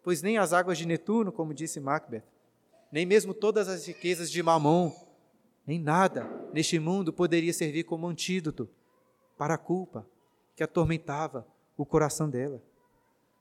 [0.03, 2.25] Pois nem as águas de Netuno, como disse Macbeth,
[2.91, 5.07] nem mesmo todas as riquezas de Mamon,
[5.69, 8.67] nem nada neste mundo poderia servir como antídoto
[9.37, 10.03] para a culpa
[10.55, 11.45] que atormentava
[11.77, 12.59] o coração dela.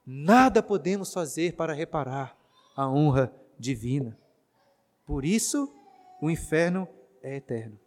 [0.05, 2.37] Nada podemos fazer para reparar
[2.77, 4.15] a honra divina.
[5.07, 5.73] Por isso,
[6.21, 6.87] o inferno
[7.23, 7.81] é eterno.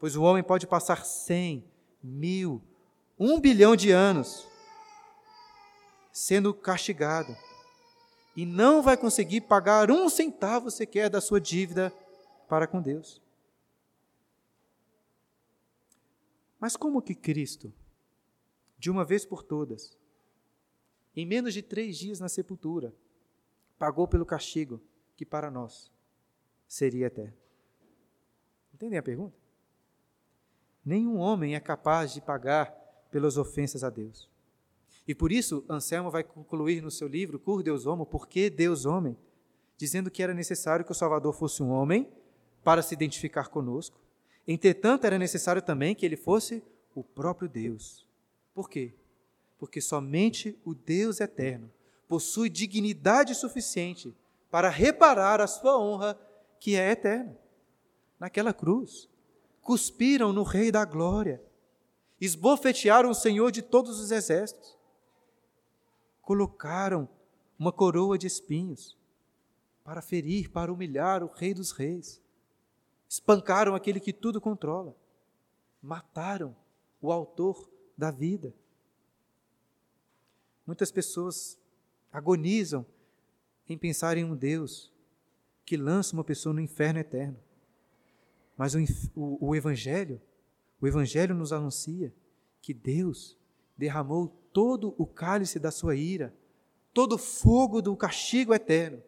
[0.00, 1.64] Pois o homem pode passar cem,
[2.02, 2.60] mil,
[3.16, 4.48] um bilhão de anos
[6.12, 7.36] sendo castigado
[8.34, 11.92] e não vai conseguir pagar um centavo sequer da sua dívida
[12.48, 13.22] para com Deus.
[16.60, 17.72] Mas como que Cristo,
[18.78, 19.96] de uma vez por todas,
[21.16, 22.94] em menos de três dias na sepultura,
[23.78, 24.80] pagou pelo castigo
[25.16, 25.90] que para nós
[26.68, 27.36] seria eterno?
[28.74, 29.36] Entendem a pergunta?
[30.84, 32.70] Nenhum homem é capaz de pagar
[33.10, 34.28] pelas ofensas a Deus.
[35.08, 38.84] E por isso, Anselmo vai concluir no seu livro, Cur Deus Homo, Por que Deus
[38.84, 39.16] Homem?
[39.76, 42.08] Dizendo que era necessário que o Salvador fosse um homem
[42.62, 43.98] para se identificar conosco.
[44.52, 46.60] Entretanto, era necessário também que ele fosse
[46.92, 48.04] o próprio Deus.
[48.52, 48.92] Por quê?
[49.56, 51.70] Porque somente o Deus eterno
[52.08, 54.12] possui dignidade suficiente
[54.50, 56.18] para reparar a sua honra,
[56.58, 57.38] que é eterna.
[58.18, 59.08] Naquela cruz,
[59.62, 61.40] cuspiram no Rei da Glória,
[62.20, 64.76] esbofetearam o Senhor de todos os exércitos,
[66.20, 67.08] colocaram
[67.56, 68.98] uma coroa de espinhos
[69.84, 72.20] para ferir, para humilhar o Rei dos Reis,
[73.10, 74.96] espancaram aquele que tudo controla,
[75.82, 76.54] mataram
[77.02, 77.68] o Autor
[77.98, 78.54] da vida.
[80.64, 81.58] Muitas pessoas
[82.12, 82.86] agonizam
[83.68, 84.92] em pensar em um Deus
[85.66, 87.36] que lança uma pessoa no inferno eterno.
[88.56, 88.78] Mas o,
[89.16, 90.22] o, o Evangelho,
[90.80, 92.14] o Evangelho nos anuncia
[92.62, 93.36] que Deus
[93.76, 96.32] derramou todo o cálice da sua ira,
[96.94, 99.02] todo o fogo do castigo eterno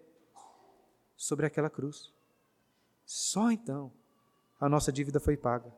[1.16, 2.12] sobre aquela cruz.
[3.04, 3.92] Só então
[4.60, 5.72] a nossa dívida foi paga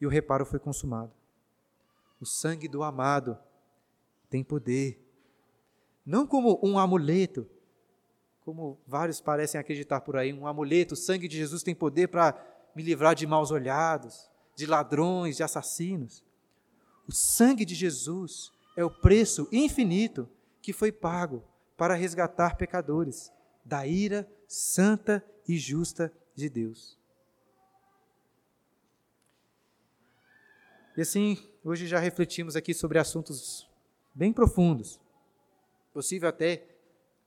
[0.00, 1.12] e o reparo foi consumado.
[2.20, 3.38] O sangue do amado
[4.28, 5.00] tem poder,
[6.04, 7.48] não como um amuleto,
[8.40, 12.34] como vários parecem acreditar por aí, um amuleto, o sangue de Jesus tem poder para
[12.74, 16.24] me livrar de maus olhados, de ladrões, de assassinos.
[17.06, 20.28] O sangue de Jesus é o preço infinito
[20.62, 21.42] que foi pago
[21.76, 23.32] para resgatar pecadores
[23.64, 26.98] da ira santa e justa de Deus.
[30.96, 33.68] E assim, hoje já refletimos aqui sobre assuntos
[34.14, 35.00] bem profundos.
[35.92, 36.66] Possível até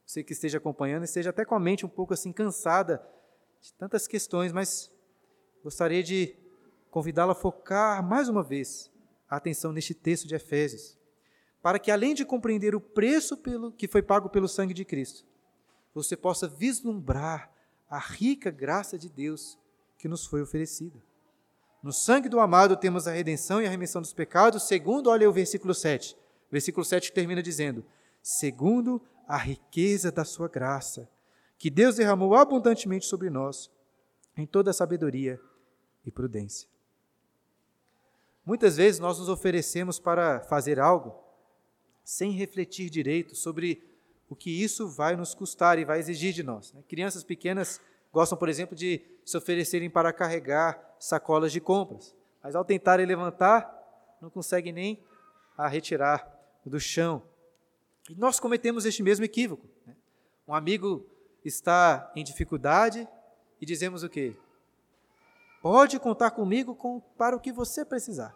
[0.05, 3.03] você que esteja acompanhando esteja até com a mente um pouco assim cansada
[3.61, 4.91] de tantas questões, mas
[5.63, 6.35] gostaria de
[6.91, 8.91] convidá-lo a focar mais uma vez
[9.29, 10.97] a atenção neste texto de Efésios,
[11.61, 15.25] para que além de compreender o preço pelo que foi pago pelo sangue de Cristo,
[15.93, 17.52] você possa vislumbrar
[17.93, 19.55] a rica graça de Deus
[19.99, 20.99] que nos foi oferecida.
[21.83, 25.31] No sangue do amado temos a redenção e a remissão dos pecados, segundo, olha o
[25.31, 26.17] versículo 7.
[26.49, 27.85] Versículo 7 termina dizendo:
[28.19, 31.07] segundo a riqueza da sua graça,
[31.55, 33.69] que Deus derramou abundantemente sobre nós,
[34.35, 35.39] em toda a sabedoria
[36.03, 36.67] e prudência.
[38.43, 41.13] Muitas vezes nós nos oferecemos para fazer algo
[42.03, 43.92] sem refletir direito sobre
[44.29, 46.71] o que isso vai nos custar e vai exigir de nós.
[46.73, 46.81] Né?
[46.87, 47.79] Crianças pequenas
[48.11, 53.71] gostam, por exemplo, de se oferecerem para carregar sacolas de compras, mas ao tentarem levantar,
[54.21, 55.03] não conseguem nem
[55.57, 56.27] a retirar
[56.65, 57.23] do chão.
[58.09, 59.67] E nós cometemos este mesmo equívoco.
[59.85, 59.95] Né?
[60.47, 61.05] Um amigo
[61.43, 63.07] está em dificuldade
[63.59, 64.35] e dizemos o quê?
[65.61, 68.35] Pode contar comigo com, para o que você precisar.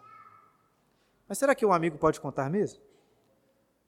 [1.28, 2.80] Mas será que um amigo pode contar mesmo?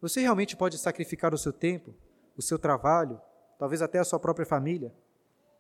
[0.00, 1.94] Você realmente pode sacrificar o seu tempo,
[2.36, 3.20] o seu trabalho,
[3.58, 4.94] talvez até a sua própria família,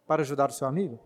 [0.06, 0.98] para ajudar o seu amigo?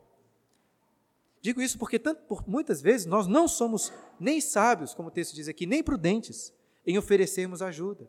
[1.40, 5.34] Digo isso porque tanto, por muitas vezes nós não somos nem sábios, como o texto
[5.34, 6.54] diz aqui, nem prudentes
[6.86, 8.08] em oferecermos ajuda.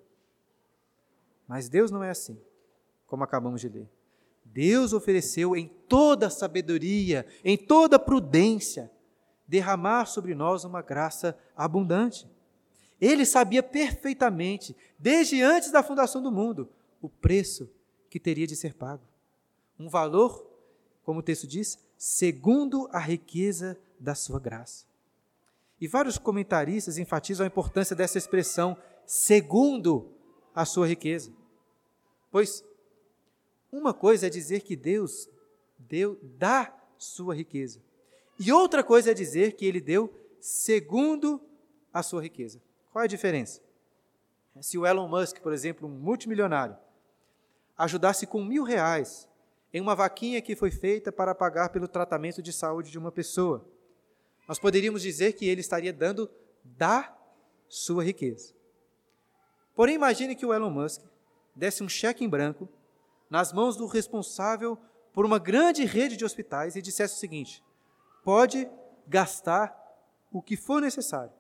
[1.48, 2.40] Mas Deus não é assim,
[3.06, 3.90] como acabamos de ler.
[4.46, 8.92] Deus ofereceu em toda sabedoria, em toda prudência,
[9.48, 12.30] derramar sobre nós uma graça abundante.
[13.00, 16.70] Ele sabia perfeitamente, desde antes da fundação do mundo,
[17.02, 17.70] o preço
[18.10, 19.04] que teria de ser pago.
[19.78, 20.46] Um valor,
[21.04, 24.86] como o texto diz, segundo a riqueza da sua graça.
[25.80, 30.10] E vários comentaristas enfatizam a importância dessa expressão, segundo
[30.54, 31.32] a sua riqueza.
[32.32, 32.64] Pois
[33.72, 35.30] uma coisa é dizer que Deus
[35.78, 37.82] deu da sua riqueza.
[38.40, 41.42] E outra coisa é dizer que ele deu segundo
[41.94, 42.62] a sua riqueza.
[42.96, 43.62] Qual é a diferença?
[44.62, 46.78] se o Elon Musk, por exemplo, um multimilionário,
[47.78, 49.28] ajudasse com mil reais
[49.74, 53.68] em uma vaquinha que foi feita para pagar pelo tratamento de saúde de uma pessoa,
[54.48, 56.32] nós poderíamos dizer que ele estaria dando
[56.64, 57.14] da
[57.68, 58.54] sua riqueza.
[59.76, 61.02] Porém, imagine que o Elon Musk
[61.54, 62.70] desse um cheque em branco
[63.30, 64.80] nas mãos do responsável
[65.12, 67.62] por uma grande rede de hospitais e dissesse o seguinte:
[68.24, 68.70] pode
[69.06, 69.78] gastar
[70.32, 71.35] o que for necessário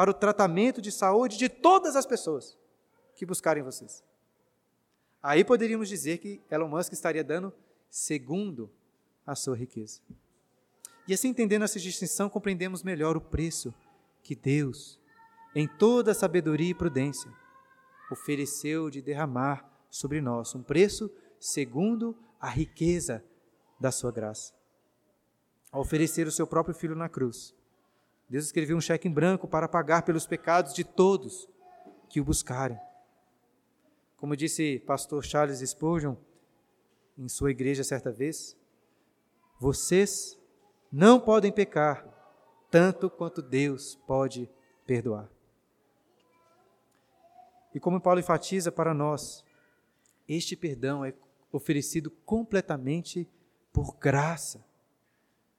[0.00, 2.56] para o tratamento de saúde de todas as pessoas
[3.14, 4.02] que buscarem vocês.
[5.22, 7.52] Aí poderíamos dizer que Elon Musk estaria dando
[7.90, 8.70] segundo
[9.26, 10.00] a sua riqueza.
[11.06, 13.74] E assim, entendendo essa distinção, compreendemos melhor o preço
[14.22, 14.98] que Deus,
[15.54, 17.30] em toda sabedoria e prudência,
[18.10, 23.22] ofereceu de derramar sobre nós um preço segundo a riqueza
[23.78, 24.54] da sua graça.
[25.70, 27.54] Ao oferecer o seu próprio filho na cruz,
[28.30, 31.48] Deus escreveu um cheque em branco para pagar pelos pecados de todos
[32.08, 32.78] que o buscarem.
[34.16, 36.14] Como disse pastor Charles Spurgeon
[37.18, 38.56] em sua igreja certa vez,
[39.58, 40.38] vocês
[40.92, 42.06] não podem pecar
[42.70, 44.48] tanto quanto Deus pode
[44.86, 45.28] perdoar.
[47.74, 49.44] E como Paulo enfatiza para nós,
[50.28, 51.12] este perdão é
[51.50, 53.28] oferecido completamente
[53.72, 54.64] por graça.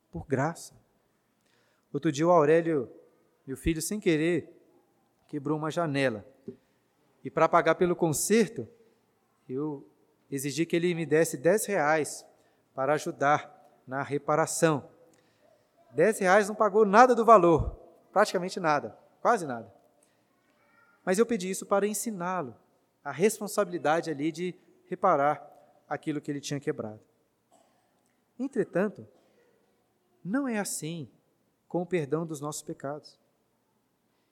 [0.09, 0.80] Por graça.
[1.93, 2.89] Outro dia o Aurélio,
[3.45, 4.49] meu filho, sem querer,
[5.27, 6.25] quebrou uma janela.
[7.23, 8.67] E para pagar pelo conserto,
[9.47, 9.87] eu
[10.29, 12.25] exigi que ele me desse 10 reais
[12.73, 14.89] para ajudar na reparação.
[15.91, 17.75] 10 reais não pagou nada do valor,
[18.11, 19.71] praticamente nada, quase nada.
[21.03, 22.55] Mas eu pedi isso para ensiná-lo
[23.03, 24.55] a responsabilidade ali de
[24.87, 25.45] reparar
[25.89, 27.01] aquilo que ele tinha quebrado.
[28.39, 29.07] Entretanto,
[30.23, 31.09] não é assim
[31.72, 33.17] com o perdão dos nossos pecados,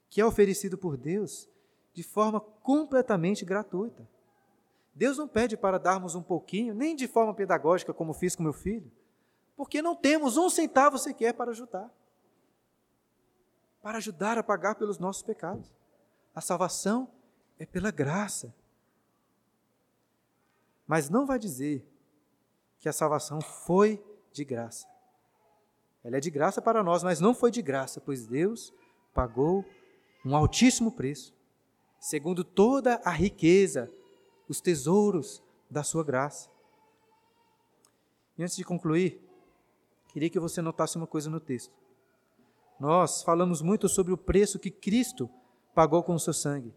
[0.10, 1.48] que é oferecido por Deus
[1.94, 4.06] de forma completamente gratuita.
[4.94, 8.52] Deus não pede para darmos um pouquinho, nem de forma pedagógica, como fiz com meu
[8.52, 8.92] filho,
[9.56, 11.90] porque não temos um centavo sequer para ajudar
[13.82, 15.74] para ajudar a pagar pelos nossos pecados.
[16.36, 17.10] A salvação
[17.58, 18.54] é pela graça.
[20.86, 21.90] Mas não vai dizer
[22.78, 24.86] que a salvação foi de graça.
[26.04, 28.74] Ela é de graça para nós, mas não foi de graça, pois Deus
[29.14, 29.66] pagou
[30.26, 31.34] um altíssimo preço,
[32.00, 33.90] segundo toda a riqueza,
[34.48, 36.50] os tesouros da sua graça.
[38.38, 39.22] E antes de concluir,
[40.08, 41.74] queria que você notasse uma coisa no texto.
[42.80, 45.30] Nós falamos muito sobre o preço que Cristo
[45.76, 46.74] pagou com o seu sangue.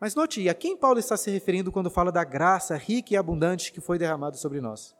[0.00, 3.72] Mas note, a quem Paulo está se referindo quando fala da graça rica e abundante
[3.72, 4.96] que foi derramada sobre nós?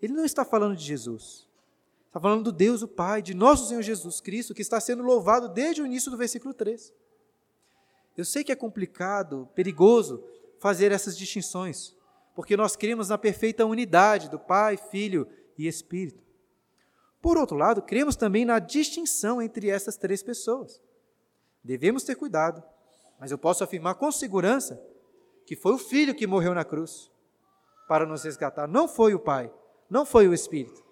[0.00, 1.45] Ele não está falando de Jesus.
[2.16, 5.50] Está falando do Deus, o Pai, de nosso Senhor Jesus Cristo, que está sendo louvado
[5.50, 6.90] desde o início do versículo 3.
[8.16, 10.24] Eu sei que é complicado, perigoso
[10.58, 11.94] fazer essas distinções,
[12.34, 16.24] porque nós cremos na perfeita unidade do Pai, Filho e Espírito.
[17.20, 20.80] Por outro lado, cremos também na distinção entre essas três pessoas.
[21.62, 22.62] Devemos ter cuidado,
[23.20, 24.82] mas eu posso afirmar com segurança
[25.44, 27.10] que foi o Filho que morreu na cruz
[27.86, 29.52] para nos resgatar, não foi o Pai,
[29.90, 30.85] não foi o Espírito.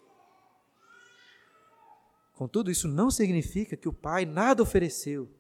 [2.35, 5.31] Contudo, isso não significa que o Pai nada ofereceu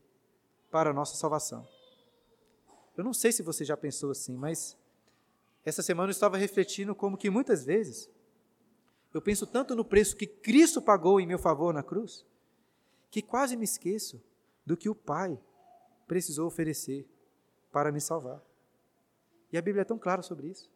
[0.71, 1.67] para a nossa salvação.
[2.97, 4.77] Eu não sei se você já pensou assim, mas
[5.65, 8.09] essa semana eu estava refletindo como que muitas vezes
[9.13, 12.25] eu penso tanto no preço que Cristo pagou em meu favor na cruz,
[13.11, 14.23] que quase me esqueço
[14.65, 15.39] do que o Pai
[16.07, 17.09] precisou oferecer
[17.73, 18.43] para me salvar.
[19.53, 20.71] E a Bíblia é tão clara sobre isso.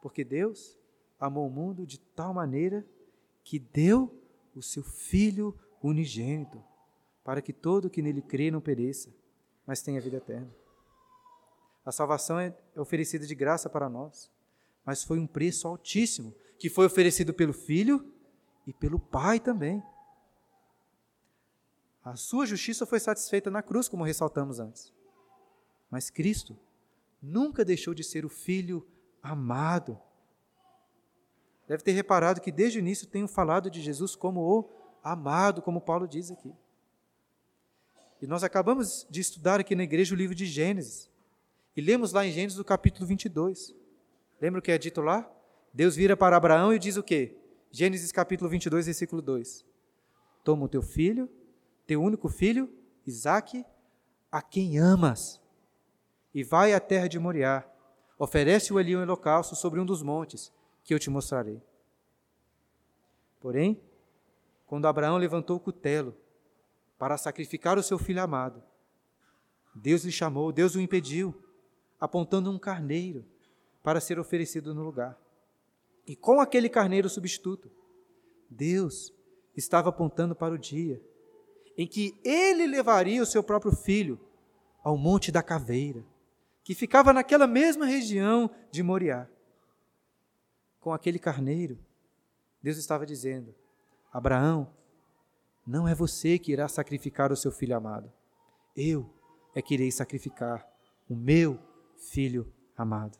[0.00, 0.78] Porque Deus
[1.18, 2.86] amou o mundo de tal maneira
[3.44, 4.19] que deu
[4.54, 6.62] o seu Filho unigênito,
[7.24, 9.12] para que todo que nele crê não pereça,
[9.66, 10.50] mas tenha vida eterna.
[11.84, 14.30] A salvação é oferecida de graça para nós,
[14.84, 18.12] mas foi um preço altíssimo, que foi oferecido pelo Filho
[18.66, 19.82] e pelo Pai também.
[22.04, 24.92] A sua justiça foi satisfeita na cruz, como ressaltamos antes.
[25.90, 26.58] Mas Cristo
[27.20, 28.86] nunca deixou de ser o Filho
[29.22, 29.98] amado
[31.70, 34.68] deve ter reparado que desde o início tenho falado de Jesus como o
[35.04, 36.52] amado, como Paulo diz aqui.
[38.20, 41.08] E nós acabamos de estudar aqui na igreja o livro de Gênesis.
[41.76, 43.72] E lemos lá em Gênesis o capítulo 22.
[44.40, 45.30] Lembra o que é dito lá?
[45.72, 47.36] Deus vira para Abraão e diz o quê?
[47.70, 49.64] Gênesis capítulo 22, versículo 2.
[50.42, 51.30] Toma o teu filho,
[51.86, 52.68] teu único filho,
[53.06, 53.64] Isaque,
[54.32, 55.40] a quem amas,
[56.34, 57.64] e vai à terra de Moriá.
[58.18, 60.52] Oferece-o ali um holocausto sobre um dos montes
[60.90, 61.62] que eu te mostrarei.
[63.38, 63.80] Porém,
[64.66, 66.16] quando Abraão levantou o cutelo
[66.98, 68.60] para sacrificar o seu filho amado,
[69.72, 71.32] Deus lhe chamou, Deus o impediu,
[72.00, 73.24] apontando um carneiro
[73.84, 75.16] para ser oferecido no lugar.
[76.08, 77.70] E com aquele carneiro substituto,
[78.50, 79.14] Deus
[79.56, 81.00] estava apontando para o dia
[81.78, 84.18] em que ele levaria o seu próprio filho
[84.82, 86.04] ao Monte da Caveira,
[86.64, 89.28] que ficava naquela mesma região de Moriá.
[90.80, 91.78] Com aquele carneiro,
[92.62, 93.54] Deus estava dizendo:
[94.12, 94.74] Abraão,
[95.66, 98.10] não é você que irá sacrificar o seu filho amado.
[98.74, 99.08] Eu
[99.54, 100.66] é que irei sacrificar
[101.08, 101.58] o meu
[101.96, 103.18] filho amado.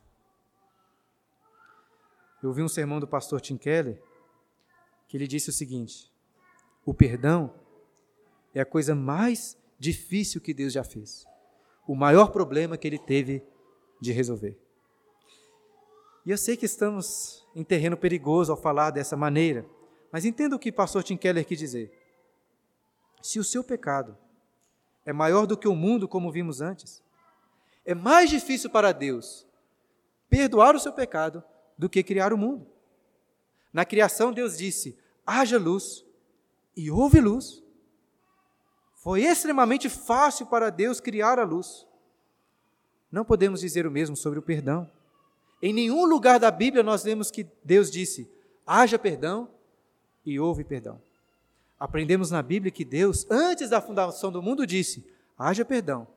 [2.41, 4.01] Eu ouvi um sermão do pastor Tim Keller
[5.07, 6.11] que ele disse o seguinte:
[6.85, 7.53] o perdão
[8.53, 11.25] é a coisa mais difícil que Deus já fez.
[11.87, 13.43] O maior problema que ele teve
[13.99, 14.60] de resolver.
[16.25, 19.65] E eu sei que estamos em terreno perigoso ao falar dessa maneira,
[20.11, 21.91] mas entenda o que o pastor Tim Keller quis dizer.
[23.21, 24.17] Se o seu pecado
[25.05, 27.03] é maior do que o mundo, como vimos antes,
[27.85, 29.47] é mais difícil para Deus
[30.29, 31.43] perdoar o seu pecado
[31.77, 32.67] do que criar o mundo.
[33.73, 36.05] Na criação, Deus disse: haja luz,
[36.75, 37.63] e houve luz.
[38.95, 41.87] Foi extremamente fácil para Deus criar a luz.
[43.11, 44.89] Não podemos dizer o mesmo sobre o perdão.
[45.61, 48.29] Em nenhum lugar da Bíblia nós vemos que Deus disse:
[48.65, 49.49] haja perdão
[50.25, 51.01] e houve perdão.
[51.79, 55.05] Aprendemos na Bíblia que Deus, antes da fundação do mundo, disse:
[55.37, 56.07] haja perdão.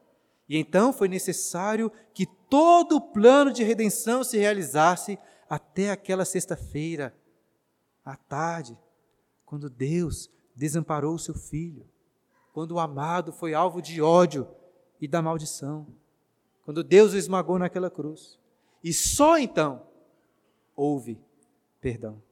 [0.48, 5.18] E então foi necessário que todo o plano de redenção se realizasse
[5.48, 7.14] até aquela sexta-feira,
[8.04, 8.76] à tarde,
[9.46, 11.86] quando Deus desamparou o seu filho,
[12.52, 14.46] quando o amado foi alvo de ódio
[15.00, 15.86] e da maldição,
[16.64, 18.38] quando Deus o esmagou naquela cruz.
[18.84, 19.86] E só então
[20.76, 21.18] houve
[21.80, 22.22] perdão.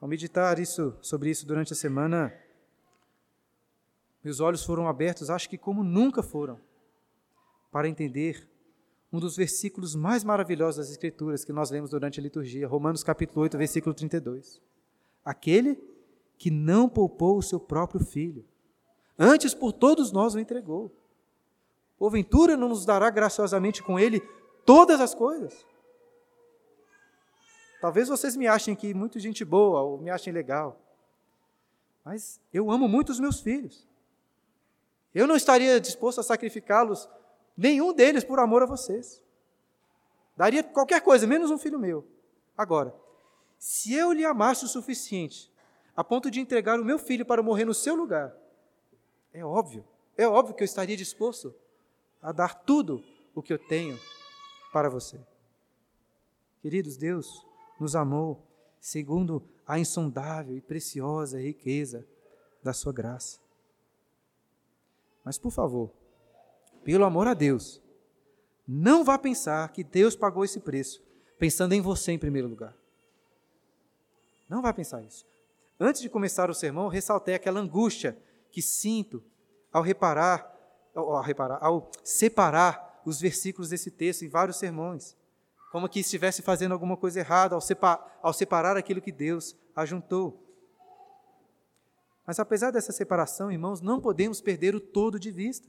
[0.00, 2.34] Ao meditar isso, sobre isso durante a semana,
[4.24, 6.60] meus olhos foram abertos, acho que como nunca foram,
[7.70, 8.48] para entender
[9.12, 13.42] um dos versículos mais maravilhosos das Escrituras que nós lemos durante a liturgia, Romanos capítulo
[13.42, 14.60] 8, versículo 32.
[15.24, 15.80] Aquele
[16.36, 18.44] que não poupou o seu próprio filho,
[19.16, 20.90] antes por todos nós o entregou.
[21.96, 24.20] Porventura não nos dará graciosamente com ele
[24.64, 25.66] todas as coisas?
[27.80, 30.80] Talvez vocês me achem aqui muito gente boa ou me achem legal.
[32.04, 33.86] Mas eu amo muito os meus filhos.
[35.14, 37.08] Eu não estaria disposto a sacrificá-los,
[37.56, 39.20] nenhum deles, por amor a vocês.
[40.36, 42.06] Daria qualquer coisa, menos um filho meu.
[42.56, 42.94] Agora,
[43.58, 45.52] se eu lhe amasse o suficiente,
[45.94, 48.34] a ponto de entregar o meu filho para morrer no seu lugar,
[49.32, 49.84] é óbvio,
[50.16, 51.54] é óbvio que eu estaria disposto
[52.20, 53.04] a dar tudo
[53.34, 53.98] o que eu tenho
[54.72, 55.20] para você.
[56.60, 57.46] Queridos, Deus
[57.78, 58.46] nos amou
[58.80, 62.06] segundo a insondável e preciosa riqueza
[62.62, 63.38] da sua graça.
[65.24, 65.90] Mas, por favor,
[66.82, 67.80] pelo amor a Deus,
[68.66, 71.02] não vá pensar que Deus pagou esse preço
[71.38, 72.74] pensando em você em primeiro lugar.
[74.48, 75.26] Não vá pensar isso.
[75.78, 78.16] Antes de começar o sermão, ressaltei aquela angústia
[78.50, 79.22] que sinto
[79.72, 80.54] ao reparar,
[80.94, 85.16] ao, reparar, ao separar os versículos desse texto em vários sermões,
[85.70, 90.42] como que estivesse fazendo alguma coisa errada ao, separ, ao separar aquilo que Deus ajuntou.
[92.26, 95.68] Mas apesar dessa separação, irmãos, não podemos perder o todo de vista.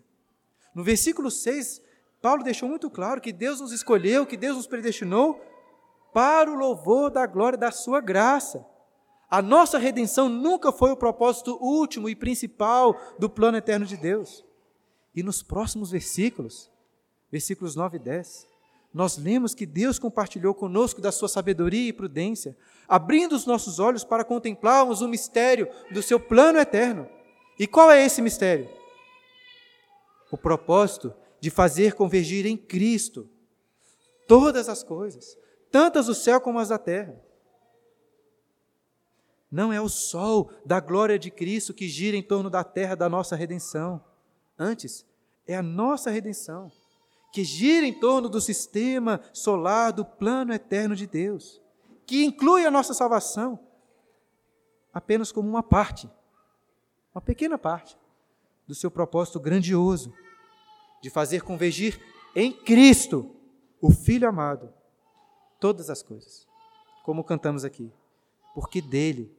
[0.76, 1.82] No versículo 6,
[2.22, 5.42] Paulo deixou muito claro que Deus nos escolheu, que Deus nos predestinou
[6.14, 8.66] para o louvor da glória da sua graça.
[9.30, 14.46] A nossa redenção nunca foi o propósito último e principal do plano eterno de Deus.
[15.16, 16.72] E nos próximos versículos,
[17.34, 18.48] versículos 9 e 10,
[18.94, 22.56] nós lemos que Deus compartilhou conosco da sua sabedoria e prudência,
[22.88, 27.10] abrindo os nossos olhos para contemplarmos o mistério do seu plano eterno.
[27.58, 28.70] E qual é esse mistério?
[30.32, 31.12] O propósito
[31.42, 33.28] de fazer convergir em Cristo
[34.28, 35.36] todas as coisas,
[35.72, 37.20] tantas do céu como as da terra.
[39.52, 43.10] Não é o sol da glória de Cristo que gira em torno da terra da
[43.10, 44.06] nossa redenção.
[44.56, 45.04] Antes,
[45.48, 46.72] é a nossa redenção
[47.34, 51.60] que gira em torno do sistema solar do plano eterno de Deus,
[52.06, 53.60] que inclui a nossa salvação
[54.94, 56.08] apenas como uma parte,
[57.12, 57.98] uma pequena parte
[58.68, 60.14] do seu propósito grandioso
[61.02, 62.00] de fazer convergir
[62.36, 63.36] em Cristo,
[63.82, 64.72] o Filho amado,
[65.60, 66.48] todas as coisas,
[67.04, 67.92] como cantamos aqui,
[68.54, 69.36] porque dele,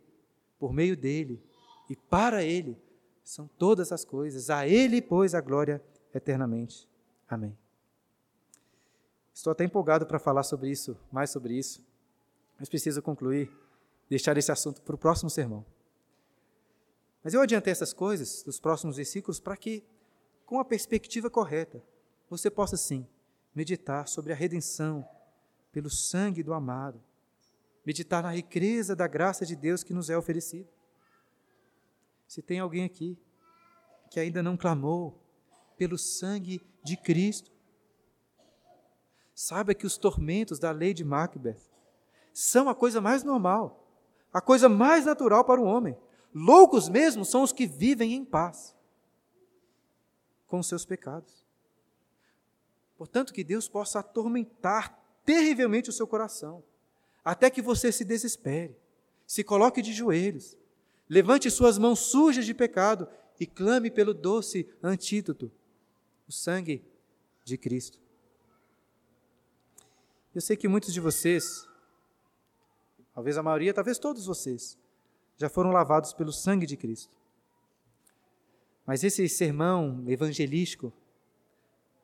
[0.59, 1.40] por meio dele
[1.88, 2.76] e para ele
[3.22, 5.80] são todas as coisas, a ele, pois, a glória
[6.12, 6.88] eternamente.
[7.28, 7.57] Amém.
[9.35, 11.85] Estou até empolgado para falar sobre isso, mais sobre isso,
[12.57, 13.51] mas preciso concluir,
[14.09, 15.66] deixar esse assunto para o próximo sermão.
[17.22, 19.82] Mas eu adiantei essas coisas dos próximos versículos para que
[20.47, 21.82] com a perspectiva correta,
[22.28, 23.07] você possa sim
[23.55, 25.07] meditar sobre a redenção
[25.72, 27.03] pelo sangue do amado,
[27.85, 30.68] meditar na riqueza da graça de Deus que nos é oferecida.
[32.28, 33.18] Se tem alguém aqui
[34.11, 35.20] que ainda não clamou
[35.76, 37.51] pelo sangue de Cristo,
[39.35, 41.61] saiba que os tormentos da lei de Macbeth
[42.32, 43.89] são a coisa mais normal,
[44.32, 45.97] a coisa mais natural para o homem.
[46.35, 48.74] Loucos mesmo são os que vivem em paz
[50.47, 51.45] com os seus pecados.
[52.97, 56.62] Portanto, que Deus possa atormentar terrivelmente o seu coração,
[57.24, 58.76] até que você se desespere,
[59.26, 60.57] se coloque de joelhos,
[61.09, 63.09] levante suas mãos sujas de pecado
[63.39, 65.51] e clame pelo doce antídoto,
[66.28, 66.85] o sangue
[67.43, 68.04] de Cristo.
[70.35, 71.64] Eu sei que muitos de vocês,
[73.14, 74.76] talvez a maioria, talvez todos vocês,
[75.37, 77.16] já foram lavados pelo sangue de Cristo.
[78.85, 80.93] Mas esse sermão evangelístico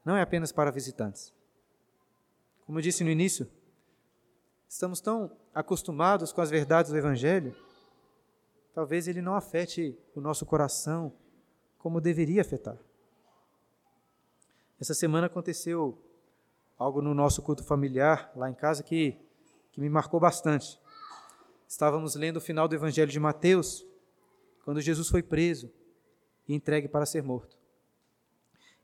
[0.05, 1.35] não é apenas para visitantes.
[2.65, 3.51] Como eu disse no início,
[4.69, 7.53] estamos tão acostumados com as verdades do Evangelho,
[8.73, 11.13] talvez ele não afete o nosso coração
[11.79, 12.79] como deveria afetar.
[14.81, 16.01] Essa semana aconteceu
[16.81, 19.15] algo no nosso culto familiar, lá em casa, que,
[19.71, 20.81] que me marcou bastante.
[21.69, 23.87] Estávamos lendo o final do Evangelho de Mateus,
[24.65, 25.71] quando Jesus foi preso
[26.49, 27.55] e entregue para ser morto.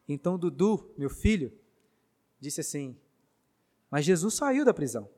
[0.07, 1.51] Então Dudu, meu filho,
[2.39, 2.95] disse assim:
[3.91, 5.09] Mas Jesus saiu da prisão.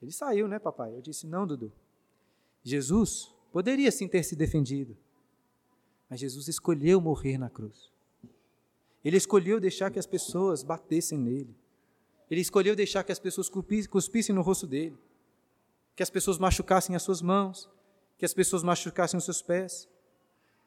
[0.00, 0.96] Ele saiu, né, papai?
[0.96, 1.70] Eu disse: Não, Dudu.
[2.62, 4.96] Jesus poderia sim ter se defendido,
[6.08, 7.92] mas Jesus escolheu morrer na cruz.
[9.04, 11.56] Ele escolheu deixar que as pessoas batessem nele.
[12.30, 14.96] Ele escolheu deixar que as pessoas cuspissem no rosto dele,
[15.96, 17.68] que as pessoas machucassem as suas mãos,
[18.18, 19.88] que as pessoas machucassem os seus pés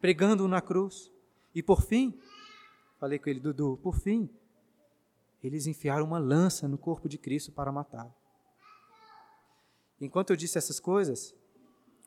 [0.01, 1.11] pregando-o na cruz.
[1.53, 2.19] E por fim,
[2.99, 4.29] falei com ele, Dudu, por fim,
[5.43, 8.13] eles enfiaram uma lança no corpo de Cristo para matá-lo.
[9.99, 11.36] Enquanto eu disse essas coisas,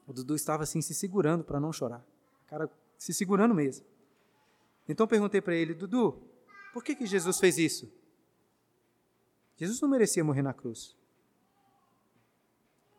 [0.07, 2.05] o Dudu estava assim se segurando para não chorar.
[2.47, 2.69] Cara,
[2.99, 3.87] se segurando mesmo.
[4.89, 6.23] Então perguntei para ele, Dudu,
[6.73, 7.93] por que, que Jesus fez isso?
[9.57, 10.97] Jesus não merecia morrer na cruz.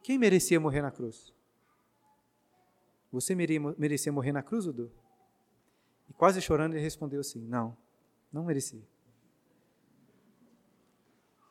[0.02, 1.34] Quem merecia morrer na cruz?
[3.12, 4.92] Você merecia morrer na cruz, Dudu?
[6.10, 7.78] E quase chorando, ele respondeu assim: Não,
[8.32, 8.84] não merecia.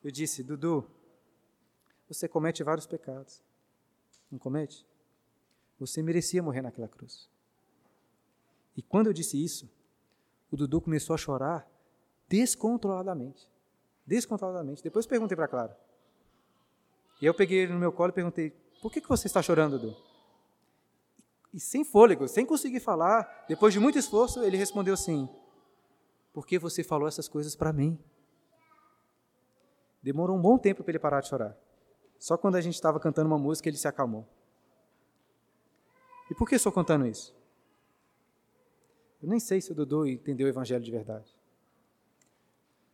[0.02, 0.88] Eu disse: Dudu,
[2.08, 3.42] você comete vários pecados.
[4.30, 4.86] Não comete?
[5.78, 7.28] Você merecia morrer naquela cruz.
[8.76, 9.70] E quando eu disse isso,
[10.54, 11.68] o Dudu começou a chorar
[12.28, 13.48] descontroladamente.
[14.06, 14.82] Descontroladamente.
[14.82, 15.78] Depois perguntei para Clara.
[17.20, 18.50] E eu peguei ele no meu colo e perguntei:
[18.80, 19.96] Por que, que você está chorando, Dudu?
[21.54, 25.28] e sem fôlego, sem conseguir falar, depois de muito esforço, ele respondeu assim:
[26.32, 27.96] Por que você falou essas coisas para mim?
[30.02, 31.56] Demorou um bom tempo para ele parar de chorar.
[32.18, 34.26] Só quando a gente estava cantando uma música ele se acalmou.
[36.28, 37.32] E por que estou contando isso?
[39.24, 41.34] Eu nem sei se o Dudu entendeu o Evangelho de verdade.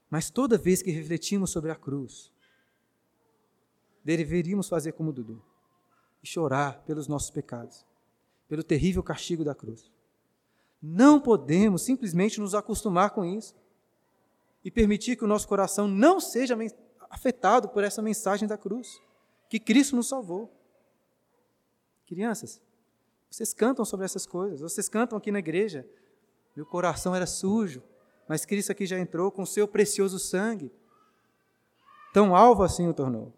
[0.09, 2.33] Mas toda vez que refletimos sobre a cruz,
[4.05, 5.43] deveríamos fazer como Dudu
[6.23, 7.85] e chorar pelos nossos pecados
[8.47, 9.91] pelo terrível castigo da cruz.
[10.81, 13.55] Não podemos simplesmente nos acostumar com isso
[14.65, 16.57] e permitir que o nosso coração não seja
[17.09, 19.01] afetado por essa mensagem da cruz,
[19.49, 20.49] que Cristo nos salvou.
[22.07, 22.61] Crianças,
[23.29, 25.85] vocês cantam sobre essas coisas, vocês cantam aqui na igreja.
[26.55, 27.83] Meu coração era sujo,
[28.29, 30.73] mas Cristo aqui já entrou com o seu precioso sangue.
[32.13, 33.33] Tão alvo assim o tornou.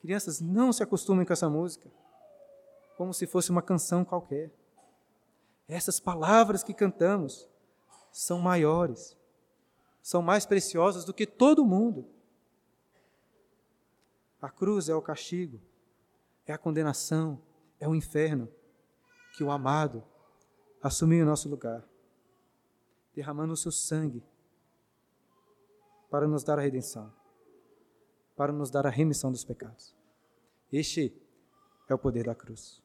[0.00, 1.90] Crianças, não se acostumem com essa música
[3.00, 4.50] como se fosse uma canção qualquer.
[5.66, 7.48] Essas palavras que cantamos
[8.12, 9.16] são maiores,
[10.02, 12.06] são mais preciosas do que todo mundo.
[14.42, 15.58] A cruz é o castigo,
[16.46, 17.40] é a condenação,
[17.78, 18.48] é o inferno
[19.34, 20.04] que o amado
[20.82, 21.82] assumiu em nosso lugar,
[23.14, 24.22] derramando o seu sangue
[26.10, 27.12] para nos dar a redenção,
[28.36, 29.94] para nos dar a remissão dos pecados.
[30.72, 31.14] Este
[31.88, 32.82] é o poder da cruz.